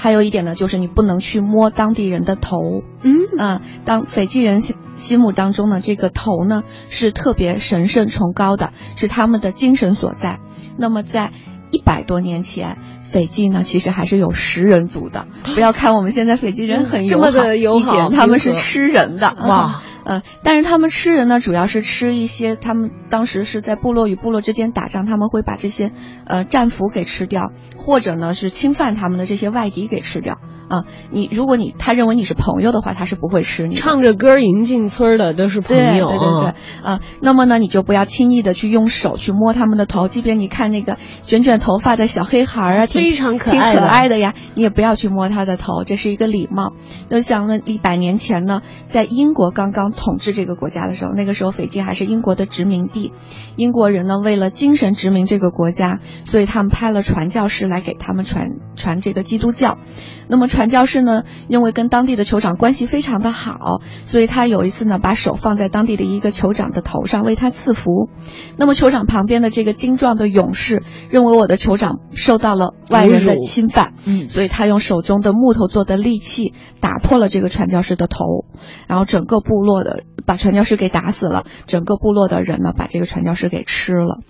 [0.00, 2.56] 还有一点呢，就是你不能去摸当地人的头。
[3.02, 10.40] 嗯啊，当斐济人心心目当中呢，这个头呢是特别神圣崇高的，是他们的精神所在。
[10.78, 11.32] 那么在
[11.70, 15.26] 一百多年前，斐济呢其实还是有食人族的。
[15.54, 19.36] 不要看我们现在斐济人很友好，这么的友好以前他们是吃人的。
[19.40, 25.92] 哇嗯，但是他们吃人呢，主要是吃一些他们当时是在部落与部落之间打仗，他们会把这些
[26.26, 30.38] 呃战俘给吃掉，或者呢是侵犯他们的这些外敌给吃掉。
[30.68, 33.74] 啊，你如果你他认为你是朋友的话，他是不会吃你。
[33.74, 40.96] 唱着歌迎进村的都是朋友，对对对对啊，啊，那么呢，你就不要轻易的去用手去摸他们的头，即便你看那个
[41.26, 46.72] 卷卷头发的小黑孩儿啊，挺非常可挺可爱的呀，你也不要去摸他的头，这是一个礼貌。
[47.08, 53.12] 那想了一百年前呢，在英国刚刚统治这个国家的时候，那个时候斐济还是英国的殖民地，
[53.56, 59.76] 英国人呢为了精神殖民这个国家，所以他们派了传教士来给他们传传这个基督教。
[60.26, 68.08] 那么传教士呢，因为跟当地的酋长关系非常的好，所以他有一次呢，把手放在当地的一个酋长的头上为他赐福。
[68.56, 78.46] 那么酋长旁边的这个精壮的勇士认为我的酋长受到了外人的侵犯，嗯所以他用手中的木头做的利器打破了这个传教士的头，
[78.86, 84.20] 然后整个部落的把传教士给打死了，整个部落的人呢把这个传教士给吃了，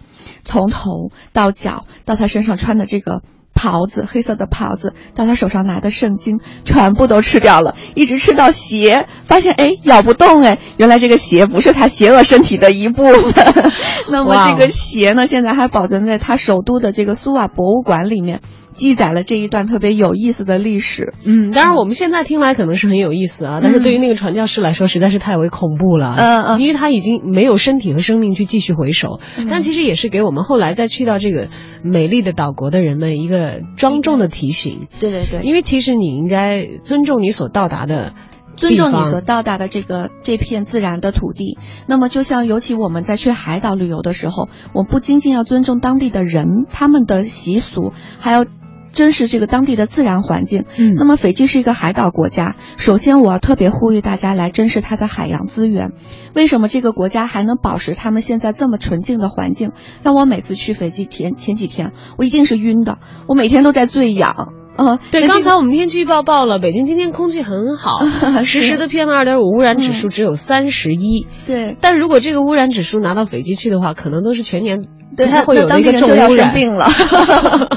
[0.45, 3.23] 从头到脚到他身上穿的这个。
[3.53, 13.73] 袍子，黑色的袍子，到他手上拿的圣经，全部都吃掉了，一直吃到鞋，发现哎咬不动哎，原来这个鞋不是他邪恶身体的一部分。
[14.09, 18.41] 那么这个鞋呢，现在还保存在他首都的这个苏瓦博物馆里面，
[18.73, 21.13] 记载了这一段特别有意思的历史。
[21.25, 26.15] 嗯，当然我们现在听来可能是很有意思啊，但是对于那个传教士来说实在是太为恐怖了。
[26.17, 31.49] 嗯嗯因为他已经没有身体和生命去继续回首，但其实也是给我们后来再去到这个
[31.83, 34.89] 美丽的岛国的人们一个庄重的提醒。
[35.01, 38.13] 对对对，因为其实你应该尊重你所到达的
[38.57, 41.59] 尊重你所到达的这个这片自然的土地。
[41.87, 48.45] 那么，就像尤其我们在去海岛旅游的时候，我们不仅仅要尊重当地的人，他们的习俗，还要。
[48.93, 50.65] 珍视这个当地的自然环境。
[50.77, 55.93] 嗯那么斐济是一个海岛国家，首先我要特别呼吁大家来珍视它的海洋资源。
[56.35, 59.73] 为什么这个国家还能保持他们现在这么纯净的环境？
[60.03, 64.60] 那我每次去斐济前前几天，我一定是晕的，我每天都在醉氧。
[64.81, 68.03] 嗯，对，刚才我们天气预报报了，北京今天空气很好，
[68.45, 71.27] 实时的 PM 二点五污染指数只有三十一。
[71.47, 71.77] 对。
[71.83, 76.31] 但如果这个污染指数拿到斐济去的话，可能都是全年对，不太会有一个重污染。
[76.31, 76.89] 生病了。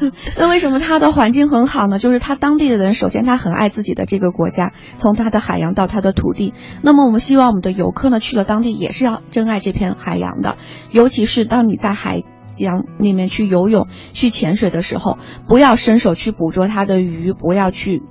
[0.36, 1.98] 那为什么它的环境很好呢？
[1.98, 6.52] 就是它当地的人，首先他很爱自己的这个国家，从他的海洋到他的土地。
[6.82, 10.56] 那么我们希望我们的游客呢，去了当地也是要珍爱这片海洋的，
[10.90, 12.22] 尤其是当你在海。
[12.62, 15.18] 洋里面去游泳、去潜水的时候，
[15.48, 18.02] 不要伸手去捕捉它的鱼，不要去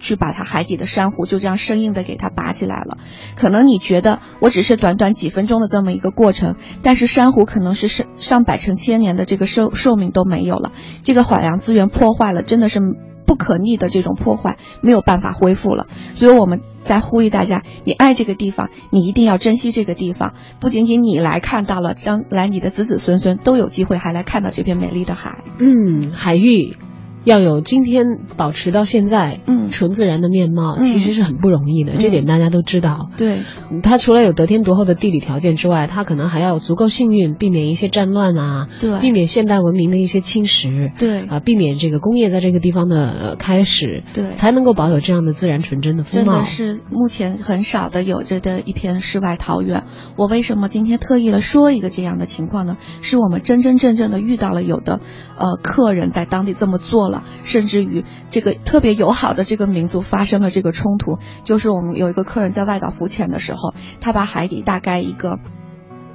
[0.00, 2.98] 去把它海底的珊瑚就这样生硬的给它拔起来了。
[3.36, 10.72] 可能你觉得我只是短短几分钟的这么一个过程，但是珊瑚可能是上上百成千年的这个寿寿命都没有了。
[11.02, 12.80] 这个海洋资源破坏了，真的是
[13.28, 15.86] 不可逆的这种破坏，没有办法恢复了。
[16.14, 20.32] 所以我们在呼吁大家，你爱这个地方，你一定要珍惜这个地方。
[20.58, 25.44] 不仅仅你来看到了，将来你的子子孙孙都有机会还来看到这片美丽的海。
[25.60, 26.76] 嗯，海域
[27.24, 33.10] 要有今天保持到现在，嗯纯自然的面貌，嗯其实是很不容易的，这点大家都知道。
[33.16, 46.32] 对，嗯它除了有得天独厚的地理条件之外，它可能还要有足够幸运，避免一些战乱啊，对避免现代文明的一些侵蚀，对啊，避免这个工业在这个地方的呃开始，对才能够保有这样的自然纯真的风貌。
[46.32, 49.84] 真的是目前很少的有着的一片世外桃源。
[50.16, 52.76] 我为什么今天特意的说一个这样的情况呢？
[53.02, 55.00] 是我们真真正正的遇到了有的
[55.36, 61.18] 呃客人在当地这么做了，甚至于这个特别友好的这个民族发生了这个冲突。
[61.44, 65.38] 就是我们有一个客人在外岛浮潜的时候，他把海底大概一个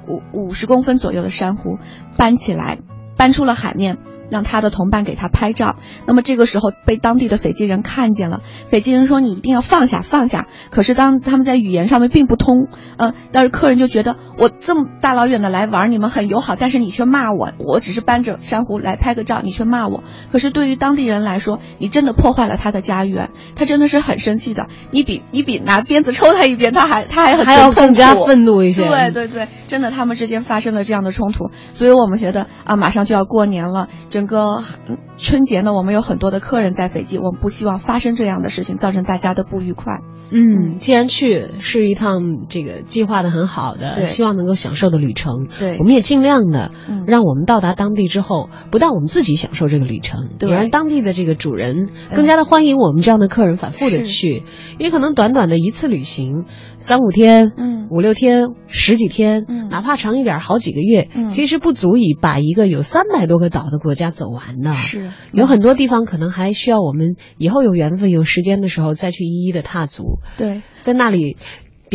[0.06, 1.78] 五五十公分左右的珊瑚
[2.16, 2.78] 搬起来，
[3.16, 3.98] 搬出了海面。
[4.30, 8.40] 让他的同伴给他拍照，那么这个时候被当地的斐济人看见了。
[8.66, 20.02] 斐济人说：“你一定要放下，放下。”可是当他们在语言上面并不通，嗯、但是客人就觉得我这么大老远的来玩，你们很友好，但是你却骂我，我只是搬着珊瑚来拍个照，你却骂我。
[20.32, 24.68] 可是对于当地人来说，你真的破坏了他的家园，他真的是很生气的。
[24.90, 28.86] 你比你比拿鞭子抽他一鞭，他还他还很还要痛更加苦愤怒一些。
[28.88, 40.00] 对对对，真的，他们之间发生了这样的冲突，所以我们觉得啊，马上就要过年了，整个嗯春节呢，我们有很多的客人在斐济，我们不希望发生这样的事情，造成大家的不愉快。
[40.30, 45.78] 嗯，既然去是一趟这个计划的很好的，希望能够享受的旅程，对。
[45.78, 47.04] 我们也尽量的嗯。
[47.06, 50.50] 让我们到达当地之后，不但我们自己享受这个旅程，对。
[50.50, 54.42] 也让当地的这个主人更加的欢迎我们这样的客人反复的去，
[54.78, 56.44] 因为可能短短的一次旅行，
[56.76, 57.88] 三五天，嗯。
[57.90, 59.68] 五六天、十几天，嗯。
[59.68, 61.28] 哪怕长一点，好几个月，嗯。
[61.28, 64.72] 其实不足以把一个有三百多个岛的国家走完的。
[64.72, 70.16] 是有很多地方可能还需要我们以后有缘分、有时间的时候再去一一的踏足。
[70.36, 71.36] 对，在那里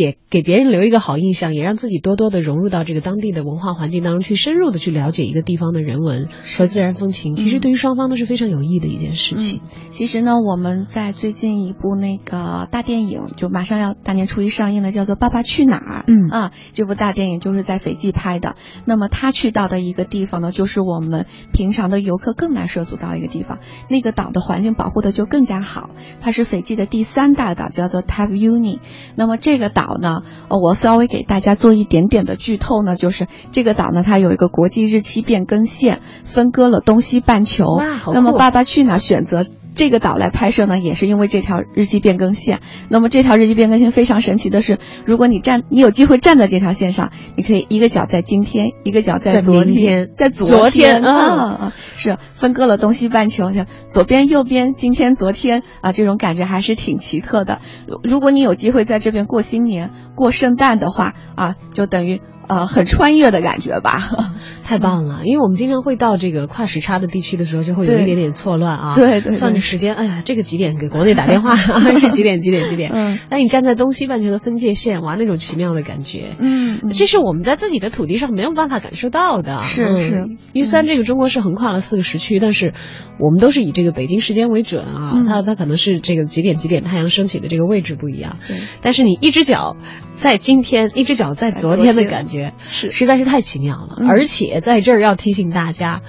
[0.00, 7.34] 别给别人留一个好印象，也让自己多多的融入到这个当地的文化环境当中去，深入的去了解一个地方的人文和自然风情。
[7.34, 9.60] 其实对于双方都是非常有益的一件事情。
[9.90, 16.04] 其实呢，我们在最近一部那个大电影，就马上要大年初一上映的，叫做《爸爸去哪儿》。
[16.10, 18.56] 嗯啊，这部大电影就是在斐济拍的。
[18.86, 23.58] 那么他去到的一个地方呢，就是我们平常的游客更难涉足到一个地方。
[23.90, 25.90] 那个岛的环境保护的就更加好，
[26.22, 28.78] 它是斐济的第三大岛，叫做 Tav Uni。
[29.16, 37.64] 那么这个岛岛呢，呃，我稍微给大家做一点点的剧透呢，就是这个岛呢，它有一个国际日期变更线，分割了东西半球。
[38.12, 39.44] 那么《爸爸去哪儿》选择。
[39.74, 42.60] 这个岛来拍摄呢，也是因为这条日记变更线。
[42.88, 57.60] 那么这条日记变更线非常神奇的是，如果你站，你有机会站在这条线上，你可以一个脚在今天，一个脚在 在昨明天在昨昨天啊嗯啊，是分割了东西半球，就左边右边，今天昨天啊，这种感觉还是挺奇特的。
[57.86, 64.10] 如如果你有机会在这边过新年、过圣诞的话啊，就等于呃很穿越的感觉吧。
[64.64, 68.94] 太棒了，因为我们经常会到这个跨时差的地区的时候，就会有一点点错乱啊。
[68.94, 71.56] 对对对算着时间，哎呀，这个几点给国内打电话？
[72.00, 72.38] 是几点？
[72.38, 72.68] 几点？
[72.68, 72.92] 几点？
[72.94, 76.36] 嗯那你站在东西半球的分界线，哇，那种奇妙的感觉。
[76.38, 80.14] 嗯，嗯这是我们在自己的土地上没有办法感受到的，嗯是是
[80.52, 82.72] 因为虽然这个中国是横跨了四个时区，但是
[83.18, 89.76] 我们都是以这个北京时间为准啊，嗯它它可能是这个几点几点太阳升起的这个位置不一样，对但是你一只脚
[90.14, 93.96] 在今天，一只脚在昨天的感觉，是实在是太奇妙了。
[93.98, 96.00] 嗯而且在这儿要提醒大家。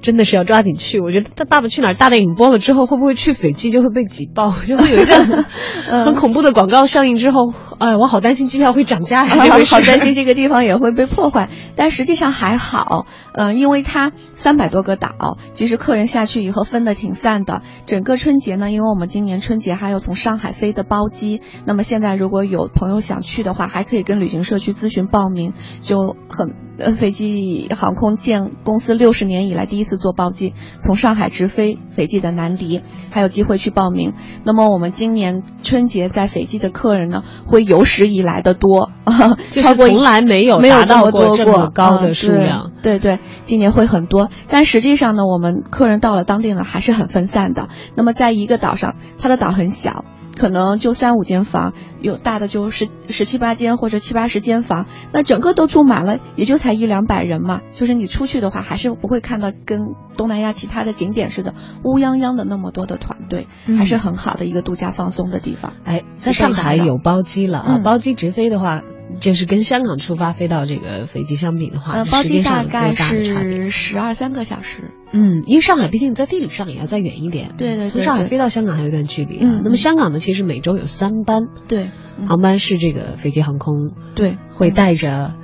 [0.00, 5.44] 真的是要抓紧去，我觉得《他爸爸去哪儿》大电影播了之后，会不会去斐济就会被挤爆，就会有一阵
[5.90, 9.34] 嗯很恐怖的广告上映之后，哎，我好担心机票会涨价呀，
[9.66, 17.62] 好担心这个地方也会被破坏，但实际上还好，嗯、因为它三百多个岛，其实客人下去以后分的挺散的。
[17.86, 34.14] 整个春节呢，因为我们今年春节还有从上海飞的包机，那么现在如果有朋友想去的话，还可以跟旅行社去咨询报名，就很呃，斐济航空建公司六十年以来第一次做包机，从上海直飞斐济的南迪，还有机会去报名。
[34.44, 38.90] 那么我们今年春节在斐济的客人呢，会有史以来的多，
[39.52, 42.72] 就是超过从来没有没有达到这么多这么高的嗯数量。
[42.82, 47.68] 对对对，今年会很多，但实际上呢，我们客人到了当地呢还是很分散的。
[47.94, 50.04] 那么在一个岛上，它的岛很小。
[50.38, 57.60] 可能就三五间房，有大的就十十七八间或者七八十间房，那整个都住满了，也就才一两百人嘛。
[57.72, 59.80] 就是你出去的话，还是不会看到跟
[60.16, 65.72] 东南亚其他的景点似的乌泱泱的那么多的团队，嗯还是很好的一个度假放松的地方。
[65.82, 68.82] 哎，在上海有包机了啊，嗯包机直飞的话，
[69.20, 72.94] 就是跟香港出发飞到这个飞机相比的话，呃，包机大概？
[72.94, 74.90] 是十二三个小时。
[75.12, 79.40] 嗯，因为上海毕竟在地理上也要再远一点，对对对从上海飞到香港还有一段距离啊。
[79.44, 81.88] 嗯那么香港呢，其实每周有三班对，
[82.18, 85.34] 嗯航班是这个飞机航空对，会带着。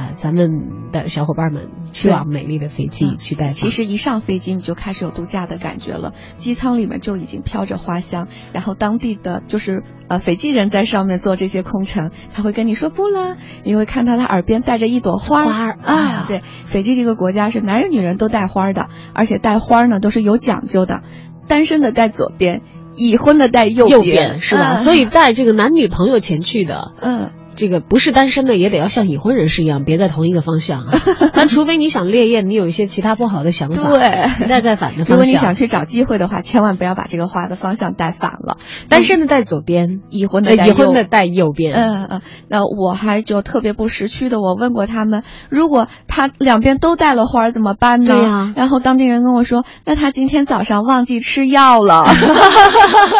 [0.00, 3.54] 呃，咱们的小伙伴们去往美丽的斐济嗯去拜访。
[3.54, 21.02] 其实一上飞机你就开始有度假的感觉了，机舱里面就已经飘着花香，然后当地的就是呃斐济人在上面做这些空乘，他会跟你说不了，你会看到他耳边带着一朵花花儿哎啊，对，斐济这个国家是男人女人都带花的，而且带花呢都是有讲究的，
[21.46, 22.62] 单身的带左边，
[22.96, 24.76] 已婚的带右右边，边是吧？
[24.76, 27.32] 嗯所以带这个男女朋友前去的，嗯。
[27.56, 30.92] 这个不是单身的也得要像已婚人士一样，别在同一个方向啊。
[31.34, 35.06] 但除非你想烈焰，你有一些其他不好的想法，对带在反的方向。
[35.08, 38.56] 如果你想去找机会的话，千万不要把这个花的方向带反了。
[38.88, 41.74] 单身的带左边，已婚的带右呃已婚的带右边。
[41.74, 48.14] 嗯嗯，那我还就特别不识趣的，我问过他们，如果他两边都带了花儿怎么办呢？
[48.14, 52.06] 对呀然后当地人跟我说，那他今天早上忘记吃药了。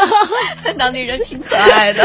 [0.79, 2.03] 当地人挺可爱的，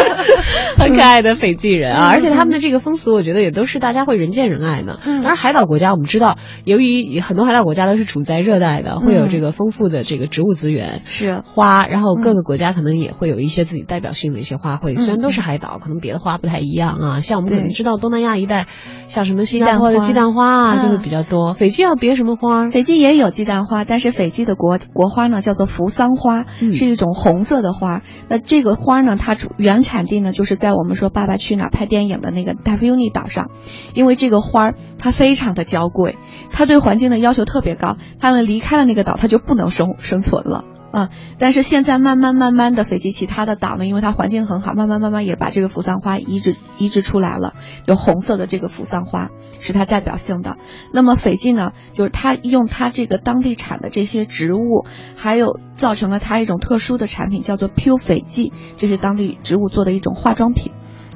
[0.77, 4.99] 很可爱的斐济人啊，嗯而且他们的这个风俗，我觉得也都是大家会人见人爱的。
[5.05, 11.01] 嗯当然，海岛国家我们知道，由于很多海岛国家都是处在热带的，会有嗯这个丰富的这个植物资源。
[11.05, 17.19] 是花，然后各个国家可能也会有一些自己代表性的一些花卉，嗯虽然都是海岛，可能别的花不太一样啊。
[17.19, 18.67] 像我们可能知道东南亚一带，
[19.07, 21.53] 像什么新鸡蛋花加坡的鸡蛋花啊，嗯就会比较多。
[21.53, 22.67] 斐济要别什么花？
[22.67, 28.01] 斐济也有鸡蛋花，但是斐济的国国花呢叫做扶桑花，嗯是一种红色的花。
[28.29, 33.49] 那这个花呢，它主原产地呢就是在我们说《爸爸去哪儿》拍电影影的那个达芙妮岛上，
[33.93, 36.17] 因为这个花儿它非常的娇贵，
[36.51, 40.63] 它对环境的要求特别高，它们离开了那个岛，它就不能生生存了。
[40.91, 47.53] 啊、但是现在慢慢慢慢的，斐济其他的岛呢，因为它环境很好，慢慢慢慢也把这个扶桑花移植移植出来了，
[47.85, 49.29] 有红色的这个扶桑花
[49.59, 50.55] 是它代表性的。
[50.93, 54.85] 那么斐济呢，就是它用它这个当地产的这些植物，
[55.17, 60.71] 还有造成了它一种特殊的产品，叫做 Pure 斐济，这是当地植物做的一种化妆品，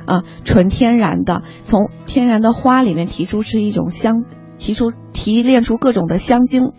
[0.06, 4.24] 啊，纯天然的，从天然的花里面提出是一种香，
[4.58, 6.72] 提出提炼出各种的香精。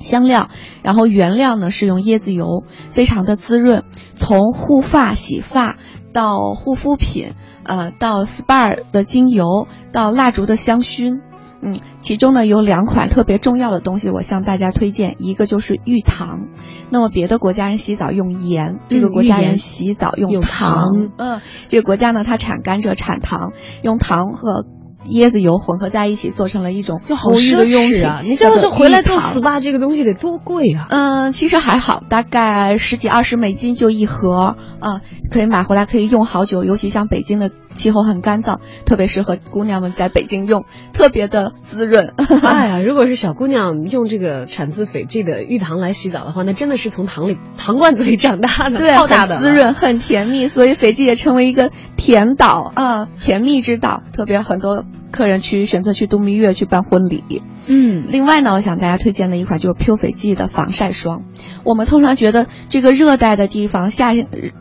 [0.00, 0.48] 香料，
[0.82, 3.84] 然后原料呢是用椰子油，非常的滋润。
[4.16, 5.76] 从护发、洗发
[6.12, 11.20] 到护肤品，呃，到 SPA 的精油，到蜡烛的香薰，
[11.62, 16.48] 嗯，其中呢有两款特别重要的东西，我向大家推荐，一个就是玉糖。
[16.90, 20.88] 那么别的国家人洗澡用盐，这个国家人洗澡用糖。
[21.16, 23.52] 嗯，这个国家呢，它产甘蔗、产糖，
[23.82, 24.66] 用糖和。
[25.08, 28.20] 椰子油混合在一起做成了一种就好奢侈啊！
[28.22, 30.86] 你这样子回来做 SPA 这个东西得多贵啊？
[30.90, 35.00] 嗯，其实还好，大概十几二十美金就一盒啊，
[35.30, 36.64] 可以买回来可以用好久。
[36.64, 42.14] 尤其像北京的气候很干燥，特别适合姑娘们在北京用，特别的滋润。
[42.42, 50.48] 哎呀，如果是小姑娘用这个产自斐济的玉糖来洗澡的话，那真的是从糖里糖罐子里长大的，对，大的滋润，很甜蜜。
[50.48, 54.84] 所以斐济也成为一个甜岛啊，甜蜜之岛，特别很多。
[55.10, 61.24] 客人去选择去度蜜月去办婚礼，嗯，另外呢，我想大家推荐的一款就是 Pure 斐济的防晒霜。
[61.64, 64.14] 我们通常觉得这个热带的地方夏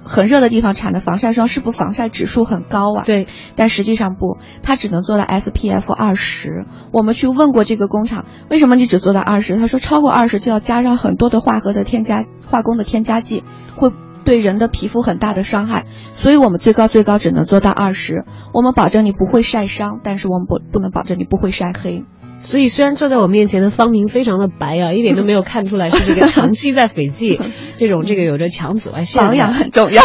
[0.04, 3.04] 很热的地方产的防晒霜是不是防晒指数很高啊？
[3.06, 6.66] 对，但实际上不，它只能做到 SPF 二十。
[6.92, 9.58] 我们去问过这个工厂，为什么你只做到二十？
[9.58, 13.44] 他说超过二十就要加上很多的化合的添加化工的添加剂，
[13.76, 13.92] 会。
[14.24, 18.26] 对人的皮肤很大的伤害，所以我们最高最高只能做到二十。
[18.54, 22.06] 我们保证你不会晒伤，但是我们不不能保证你不会晒黑。
[22.42, 27.40] 所以，虽然坐在我面前的方明非常的白啊，一点都没有看出来是这个长期在斐济
[27.78, 30.04] 这种这个有着强紫外线保养很重要，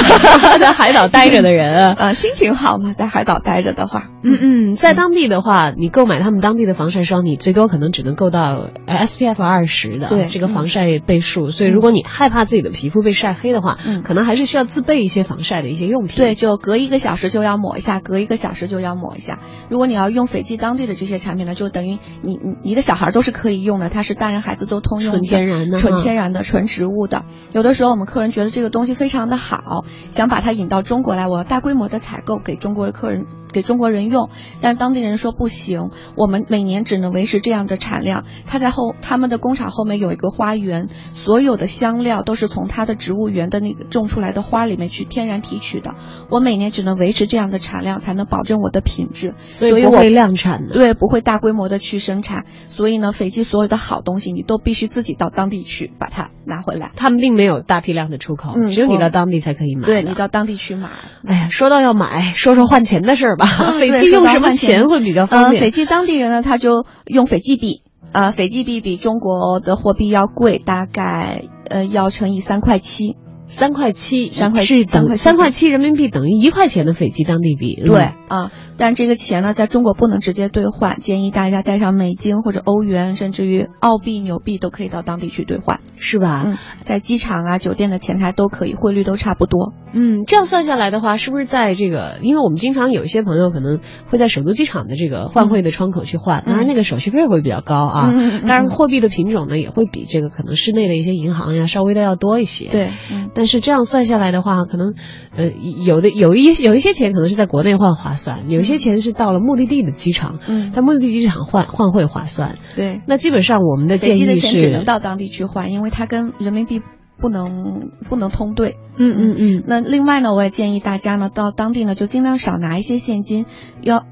[0.60, 4.38] 在 海岛待着的人，呃，心情好嘛，在海岛待着的话，嗯
[4.70, 11.48] 嗯，在当地的话，你购买他们当地的防晒霜，你最多可能只能够到 SPF 二十的对这个防晒倍数。
[11.48, 16.16] 所以，如果你害怕自己的皮肤被晒黑的话，嗯，可能还是需要自备一些防晒的一些用品。
[16.16, 19.38] 对，就隔一个小时就要抹一下，隔一个小时就要抹一下。
[19.68, 23.06] 如果你要用斐济当地的这些产品呢，就等于你你你的小孩。
[23.16, 27.24] 都是可以用的，它是大人孩子都通用的，纯天然的，纯天然的，纯植物的。
[27.52, 34.28] 有的时候我们客人觉得这个东西非常的好，想把它引到中国来，我要大规模的采购给中国的客人，给中国人用。
[34.60, 38.24] 但当地人说不行，我们每年只能维持这样的产量。
[38.44, 45.94] 他在后他们的工厂后面有一个花园，所有的香料都是从他的植物园的那个种出来的花里面去天然提取的。
[46.28, 49.34] 我每年只能维持这样的产量，才能保证我的品质。
[49.38, 52.46] 所以不会量产的，对，不会大规模的去生产。
[52.68, 56.92] 所以呢，斐济所有的好东西，你都必须自己到当地去把它拿回来。
[56.96, 59.82] 他们并没有大批量的出口，嗯，只有你到当地才可以买。
[59.86, 60.88] 对你到当地去买。
[61.26, 63.46] 哎呀，说到要买，说说换钱的事儿吧。
[63.78, 65.54] 斐济用什么钱会比较方便？
[65.54, 67.82] 呃，斐济当地人呢，他就用斐济币。
[68.12, 73.16] 呃，斐济币比中国的货币要贵，大概呃要乘以三块七。
[73.46, 77.80] 三块七，三块是等三块七人民币等于一块钱的斐济当地币。
[77.84, 86.42] 对啊，但这个钱呢，在中国不能直接兑换，建议大家带上美金或者欧元，甚至于澳币、纽币都可以到当地去兑换，是吧？
[86.44, 89.72] 嗯，在机场啊、酒店的前台都可以，汇率都差不多。
[89.96, 92.18] 嗯，这样算下来的话，是不是在这个？
[92.20, 93.78] 因为我们经常有一些朋友可能
[94.10, 98.10] 会在首都机场的这个换汇的窗口去换，当然那个手续费会比较高啊。
[98.12, 102.68] 嗯当然货币的品种呢，也会比这个可能市内的一些银行呀稍微的要多一些。
[102.70, 102.90] 对，
[103.32, 104.16] 但是这样算下。
[104.16, 104.94] 来的话，可能，
[105.36, 105.52] 呃，
[105.86, 112.56] 有的有一有一些钱可能是在国内换划算，有一些钱是到了目的地的机场，嗯，在目的地机场换换汇划算。
[112.74, 116.80] 对，那基本上我们的建议是，的钱只能到当地去换，因为它跟人民币
[117.18, 118.76] 不能不能通兑。
[118.98, 119.64] 嗯嗯嗯。
[119.66, 123.46] 那另外呢，我也建议大家呢，到当地呢就尽量少拿一些现金，
[123.80, 124.04] 要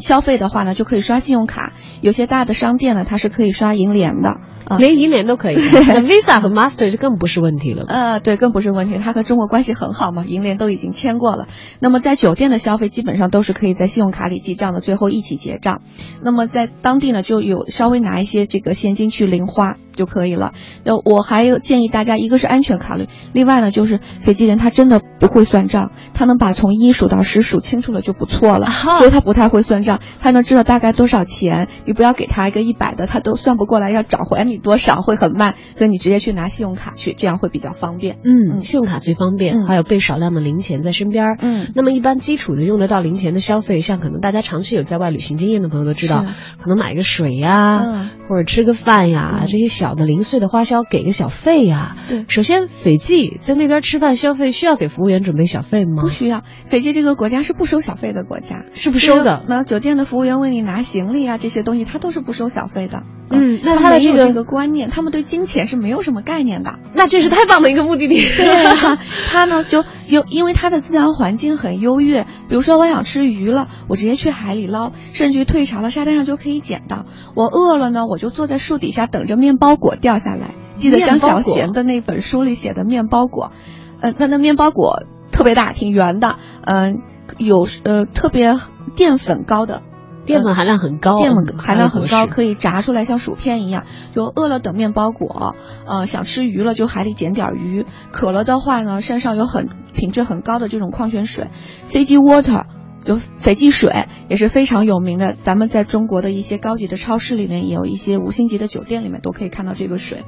[0.00, 1.72] 消费的话呢，就可以刷信用卡。
[2.00, 4.28] 有些大的商店呢，它是可以刷银联的。
[4.30, 7.86] 啊连银联都可以， Visa 和 Master 就更不是问题了。
[7.88, 8.98] 呃，对，更不是问题。
[9.02, 11.48] 它和中国关系很好嘛，银联都已经签过了。
[11.80, 15.82] 那么在酒店的消费基本上都是可以在信用卡里记账的，最后一起结账。
[16.22, 20.54] 那么在当地呢，就有稍微拿一些这个现金去零花就可以了。
[20.82, 31.68] 那我还有建议大家，一个是安全考虑，另外呢就是斐济人他真的不会算账，他能把从一数到十数清楚了就不错了，所以他不太会算账，他能知道大概多少钱。
[31.84, 38.16] 你不要给他一个一百的，他都算不过来，要找回你多少会很慢，所以你直接去拿信用卡去，这样会比较方便。
[38.24, 41.36] 嗯，信用卡最方便，还有备少量的零钱在身边。
[41.40, 46.24] 嗯，那么一般基础的用得到零钱的消费，像可能大家长期有在外旅行经验的朋友都知道，
[46.58, 51.96] 可能买个水呀，嗯，或者吃个饭呀，这些小的零碎的花销给个小费呀。
[52.08, 56.02] 对，首先斐济在那边吃饭消费需要给服务员准备小费吗？
[56.02, 59.42] 不需要，斐济这个国家是不收小费的国家，是不收的。
[59.46, 63.02] 那酒店的服务员为你拿行李啊这些东西，他都是不收小费的。
[63.32, 66.80] 嗯，那他的这个观念，他们对金钱是没有什么概念的。
[66.94, 68.20] 那这是太棒的一个目的地。
[68.36, 68.98] 对啊，
[69.30, 72.24] 他呢就有，因为他的自然环境很优越。
[72.48, 77.06] 比如说，我想吃鱼了，我直接去海里捞，甚至于退潮了，沙滩上就可以捡到。
[77.36, 80.54] 我饿了呢，我就坐在树底下等着面包果掉下来。
[80.74, 83.52] 记得张小娴的那本书里写的面包果，
[84.00, 87.02] 呃，那那面包果特别大，挺圆的，嗯，
[87.36, 88.56] 有呃特别
[88.94, 89.82] 淀粉高的。
[90.26, 93.84] 淀粉含量很高，淀粉含量很高，可以炸出来像薯片一样。
[94.14, 95.56] 就饿了等面包果，
[95.86, 97.84] 呃，想吃鱼了就海里捡点鱼。
[98.12, 101.48] 渴了的话呢，山上有很品质很高的这种矿泉水，
[101.86, 102.64] 飞机 water。
[103.04, 110.24] 有斐济水也是非常有名的，咱们在中国的一些高级的超市里面，也有一些五星级的酒店里面都可以看到这个水。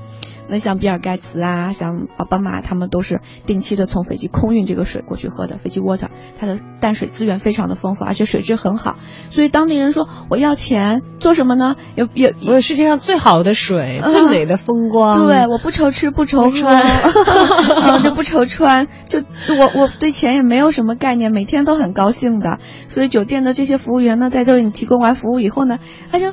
[0.49, 5.57] 那像比尔盖茨啊，像奥巴马，他们都是定期的从斐济空运这个水过去喝的。
[5.57, 6.09] 斐济 water
[6.39, 8.97] 它的淡水资源非常的丰富，而且水质很好，
[9.31, 11.77] 所以当地人说我要钱做什么呢？
[11.95, 15.27] 有有我有世界上最好的水，嗯最美的风光。
[15.27, 16.83] 对，我不愁吃不愁喝，穿
[17.81, 22.59] 嗯，就不愁穿，就我我对钱也没有什么概念，每天都很高兴的。
[22.89, 25.79] 所以酒店的这些服务员呢，在这里提供完服务以后呢，
[26.11, 26.33] 他就，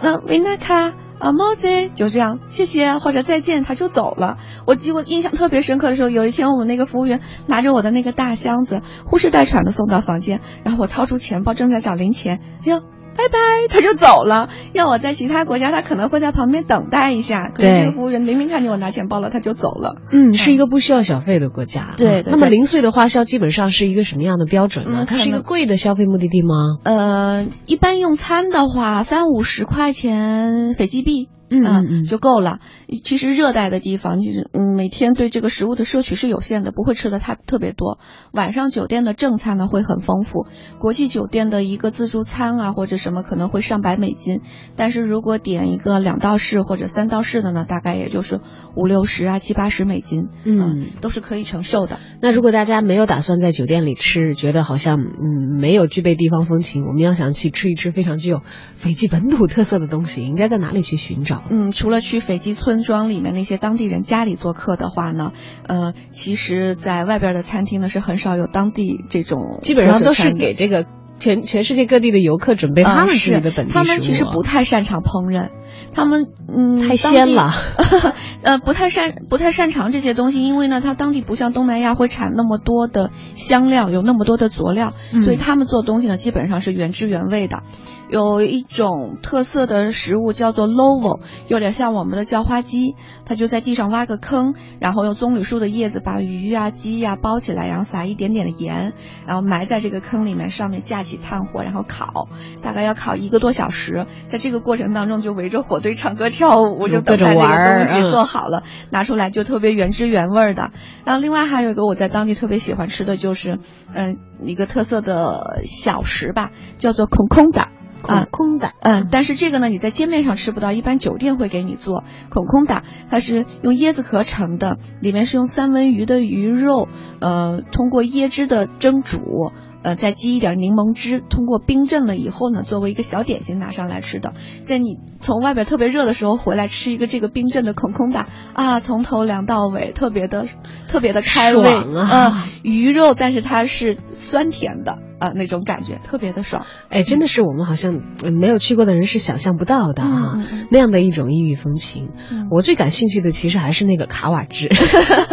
[0.00, 0.94] 呃，维纳卡。
[1.18, 4.36] 啊，猫子就这样，谢谢或者再见，他就走了。
[4.66, 12.82] 我记我印象特别深刻的时候，有一天我们那个服务员拿着我的那个大箱子，呼哧带喘的送到房间，然后我掏出钱包正在找零钱，哎呦，
[13.16, 13.38] 拜拜，
[13.68, 14.48] 他就走了。
[14.72, 19.96] 要我在其他国家，他可能会在旁边等待一下，可是这个服务员明明看见我拿钱包了，他就走了。
[20.12, 21.94] 嗯，是一个不需要小费的国家。
[21.96, 25.04] 对对对那么零碎的花销基本上是一个什么样的标准呢？
[25.04, 26.78] 嗯它是一个贵的消费目的地吗？
[26.84, 31.28] 呃，一般用餐的话，三五十块钱斐济币。
[31.48, 32.60] 嗯嗯就够了。
[33.04, 37.98] 其实热带的地方，就是嗯，每天对这个食物的摄取是有限的，不会吃的太特别多。
[38.32, 40.46] 晚上酒店的正餐呢会很丰富，
[40.78, 44.40] 国际酒店的一个自助餐啊或者什么可能会上百美金，
[44.76, 48.40] 但是如果点一个两道式或者三道式的呢，大概也就是
[48.74, 51.98] 五六十啊七八十美金，嗯都是可以承受的。
[52.20, 58.40] 那如果大家没有打算在酒店里吃，觉得好像嗯没有具备地方风情，我们要想去吃一吃非常具有
[58.76, 61.35] 斐济本土特色的东西，应该在哪里去寻找？
[61.50, 65.32] 嗯，除了去斐济村庄里面那些当地人家里做客的话呢，
[65.66, 70.86] 呃，其实在外边的餐厅呢是很少有当地这种基本上都是给这个
[71.18, 73.72] 全全世界各地的游客准备他们嗯自己是的本地。
[73.72, 75.48] 他们其实不太擅长烹饪，
[75.92, 77.50] 他们嗯太鲜了，
[78.42, 87.62] 呃不太擅不太擅长这些东西，因为呢，它当地不像东南亚会产那么多的香料，有那么多的佐料，嗯所以他们做东西呢基本上是原汁原味的。
[88.08, 92.94] 有一种特色的食物叫做 lovo，有点像我们的叫花鸡，
[93.24, 98.92] 它就在地上挖个坑，然后用棕榈树的叶子把鱼啊、鸡呀、包起来，然后撒一点点的盐，
[99.26, 102.28] 然后埋在这个坑里面，上面架起炭火，然后烤，
[102.62, 104.06] 大概要烤一个多小时。
[104.28, 110.70] 在这个过程当中，就围着火堆唱歌跳舞，就等待这个东西嗯做好了，拿出来就特别原汁原味儿的。
[111.04, 113.58] 然后另外还有一个我在当地特别喜欢吃的就是，
[113.94, 117.68] 嗯、一个特色的小食吧，叫做孔空的。
[118.02, 126.86] 啊空空的，嗯，但是这个呢，你在街面上吃不到，一般酒店会给你做孔空的，它是用椰子壳盛的，里面是用三文鱼的鱼肉，
[127.20, 129.50] 呃，通过椰汁的蒸煮，
[129.86, 134.34] 呃，再挤一点柠檬汁，通过冰镇了以后呢，作为一个小点心拿上来吃的。
[134.64, 140.48] 在你从外边特别热的时候回来吃一个这个冰镇的空空达啊，从头凉到尾，特别的
[140.88, 146.66] 特别的开胃啊嗯鱼肉，但是它是酸甜的啊、那种感觉，特别的爽。
[146.88, 152.10] 哎，真的是我们好像呃没有去过的人是想象不到的哈、嗯嗯嗯那样的一种异域风情。
[152.30, 154.68] 嗯我最感兴趣的其实还是那个卡瓦汁，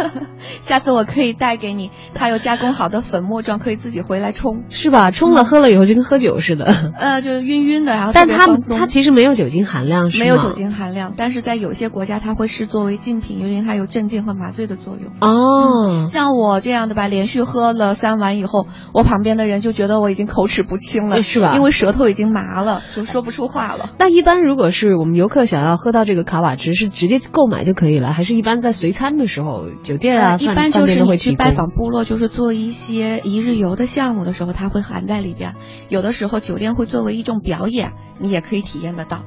[0.62, 4.64] 下次我可以带给你，它有加工好的粉末状，可以自己回来冲。
[4.68, 5.10] 是吧？
[5.10, 6.64] 冲了喝了以后就跟喝酒似的。
[6.98, 10.50] 呃，就晕晕的，然后特但它它其实没有酒精含量，是没有酒。
[10.50, 15.12] 精含量，但是在有些国家它会视作为禁品，因为它有镇静和麻醉的作用。
[15.20, 23.90] 哦，像我这样的吧，连续喝了三碗以后，我旁边的人就觉得我已经口齿不清了，是吧因为舌头已经麻了，就说不出话了。
[23.98, 35.54] 那一般如果是我们游客想要喝到这个卡瓦汁，是直接购买就可以了，还是一般在随餐的时候，酒店啊、呃一饭般就是你去拜访部落，就是做一些一日游的项目的时候，它会含在里边。
[35.88, 39.22] 有的时候酒店会作为一种表演，你也可以体验得到。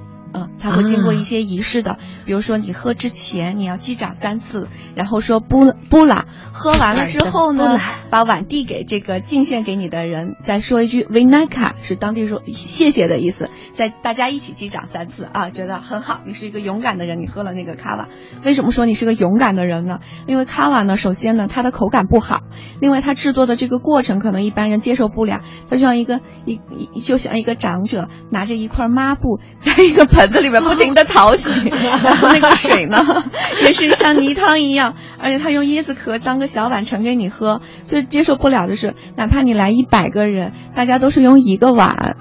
[0.58, 7.80] 嗯，它会经过一些仪式的，比如说你喝之前你要击掌三次，然后说布布拉，喝完了之后呢，
[8.10, 18.08] 把碗递给这个敬献给你的人，再说一句 vinaka，是当地说谢谢的意思，再大家一起击掌三次啊，觉得很好，你是一个勇敢的人，你喝了那个卡瓦。
[18.44, 20.00] 为什么说你是个勇敢的人呢？
[20.26, 22.42] 因为卡瓦呢，首先呢，它的口感不好，
[22.80, 26.60] 另外它制作的这个过程可能一般人接受不了，它就像一个一
[26.94, 31.70] 一就像一个长者拿着一块抹布在一个盆子里面不停的淘洗，
[32.04, 33.24] 然后那个水呢
[33.62, 42.18] 也是像泥汤一样，而且他用椰子壳当个小碗盛给你喝，最接受不了的是，哪怕你来一百个人，大家都是用一个碗。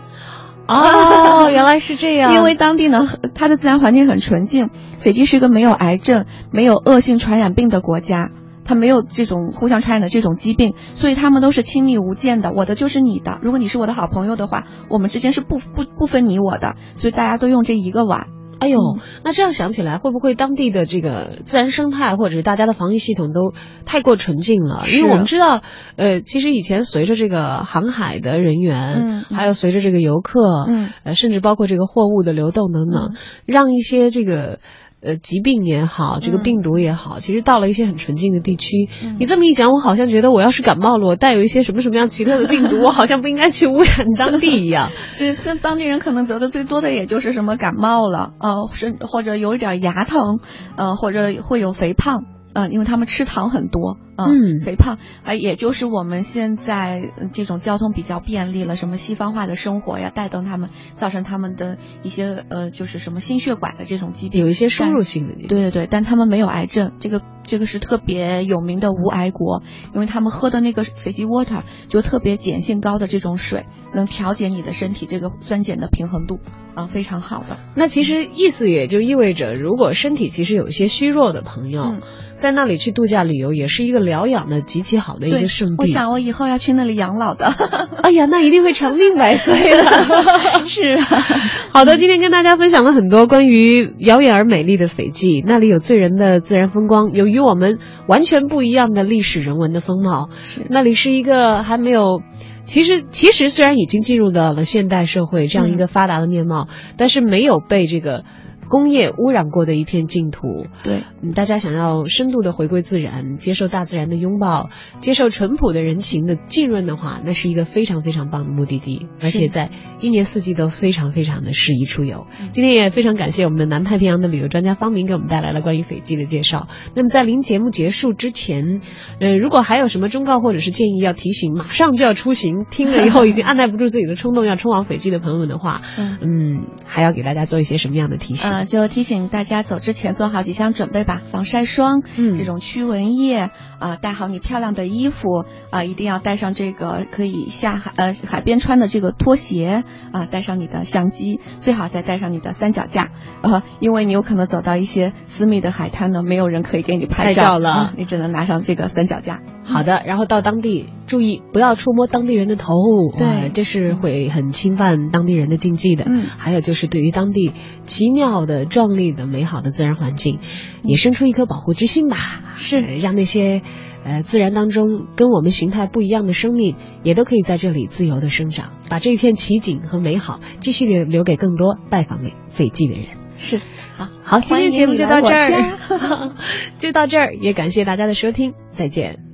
[0.66, 2.32] 哦， 原来是这样。
[2.34, 8.30] 因为当地呢，它的自然环境很纯净，斐济是一个没有癌症、没有恶性传染病的国家。
[8.66, 12.52] 它没有这种互相传染的这种疾病，所以他们都是亲密无间的。
[12.54, 18.26] 我的就是你的，如果你是我的好朋友的话，我们之间是不不不分你我的，所以大家都用这一个碗。
[18.58, 23.52] 哎呦，嗯那这样想起来，会不会当地的这个自然生态或者是大家的防疫系统都
[23.84, 24.82] 太过纯净了？
[24.96, 25.60] 因为我们知道，
[25.96, 33.14] 呃，其实以前随着这个航海的人员，还有随着这个游客，嗯呃，甚至包括这个货物的流动等等，
[33.44, 34.58] 让一些这个。
[35.02, 38.88] 呃，疾病也好，这个嗯病毒也好，其实到了一些很纯净的地区。
[39.04, 44.88] 嗯你这么一讲，我好像觉得我要是感冒了，我带有一些什么什么样奇特的病毒，我好像不应该去污染当地一样。
[45.12, 50.40] 所以，这当地人可能得的最多的也就是什么感冒了，呃，甚或者有一点牙疼，
[50.76, 52.24] 呃，或者会有肥胖。
[52.56, 65.48] 呃，因为他们吃糖很多，呃、嗯肥胖，啊、也就是我们现在呃这种交通比较便利了，什么西方化的生活呀，带动他们造成他们的一些呃，就是什么心血管的这种疾病，有一些输入性的疾病。
[65.48, 76.40] 对对对，但他们没有癌症，这个这个是特别有名的无癌国，因为他们喝的那个斐济 water 就特别碱性高的这种水，能调节你的身体这个酸碱的平衡度
[76.74, 77.58] 啊，非常好的。
[77.74, 82.00] 那其实意思也就意味着，如果身体其实有一些虚弱的朋友，嗯
[82.36, 85.74] 在那里去度假旅游，也是一个疗养的极其好的一个圣地。
[85.78, 87.46] 我想我以后要去那里养老的。
[88.02, 89.82] 哎呀，那一定会长命百岁的。
[90.66, 91.04] 是啊，
[91.72, 100.28] 好的，今天跟大家分享了很多关于遥远而美丽的斐济，那里有醉人的自然风光，有与我们完全不一样的历史人文的风貌。
[100.44, 102.22] 是那里是一个还没有。
[102.66, 106.66] 其实，其实虽然已经进入到了现代社会这样一个发达的面貌，
[106.96, 108.24] 但是没有被这个
[108.68, 110.66] 工业污染过的一片净土。
[110.82, 122.26] 对，嗯，大家想要深度的回归自然，接受大自然的拥抱，接受淳朴的人情的浸润的话，那是一个非常非常棒的目的地，而且在一年四季都非常非常的适宜出游。
[122.52, 126.68] 今天也非常感谢我们的南太平洋的旅游专家方明给我们带来了关于斐济的介绍。
[126.94, 128.80] 那么在临节目结束之前，
[129.20, 138.55] 呃，如果还有什么忠告或者是建议要提醒，马上就要出行，听了以后已经按耐不住自己的冲动要冲往斐济的朋友们的话，嗯嗯，还要给大家做一些什么样的提醒？
[138.56, 153.10] 呃，就提醒大家走之前做好几项准备吧，防晒霜，嗯这种驱蚊液，啊、带好你漂亮的衣服，啊、一定要带上这个可以下海呃海边穿的这个拖鞋，啊、带上你的相机，最好再带上你的三脚架，
[153.42, 159.40] 啊、因为你有可能走到一些私密的海滩呢，没有人可以给你拍拍照了啊你只能拿上这个三脚架。
[159.66, 162.74] 好的，然后到当地注意不要触摸当地人的头，
[163.18, 163.50] 对。
[163.52, 166.04] 这是会很侵犯当地人的禁忌的。
[166.06, 166.24] 嗯。
[166.38, 167.52] 还有就是对于当地
[167.84, 170.38] 奇妙的、壮丽的、美好的自然环境，
[170.84, 172.16] 也生出一颗保护之心吧。
[172.54, 172.76] 是。
[172.76, 173.62] 呃让那些
[174.04, 183.06] 呃自然当中跟我们形态不一样的生命，也都可以在这里自由的生长，把这一片奇景和美好继续留留给更多拜访美斐济的人。
[183.36, 183.60] 是，
[183.96, 185.50] 好，好，今天节目就到这儿。
[185.50, 186.32] 家，
[186.78, 189.25] 就到这儿，也感谢大家的收听，再见。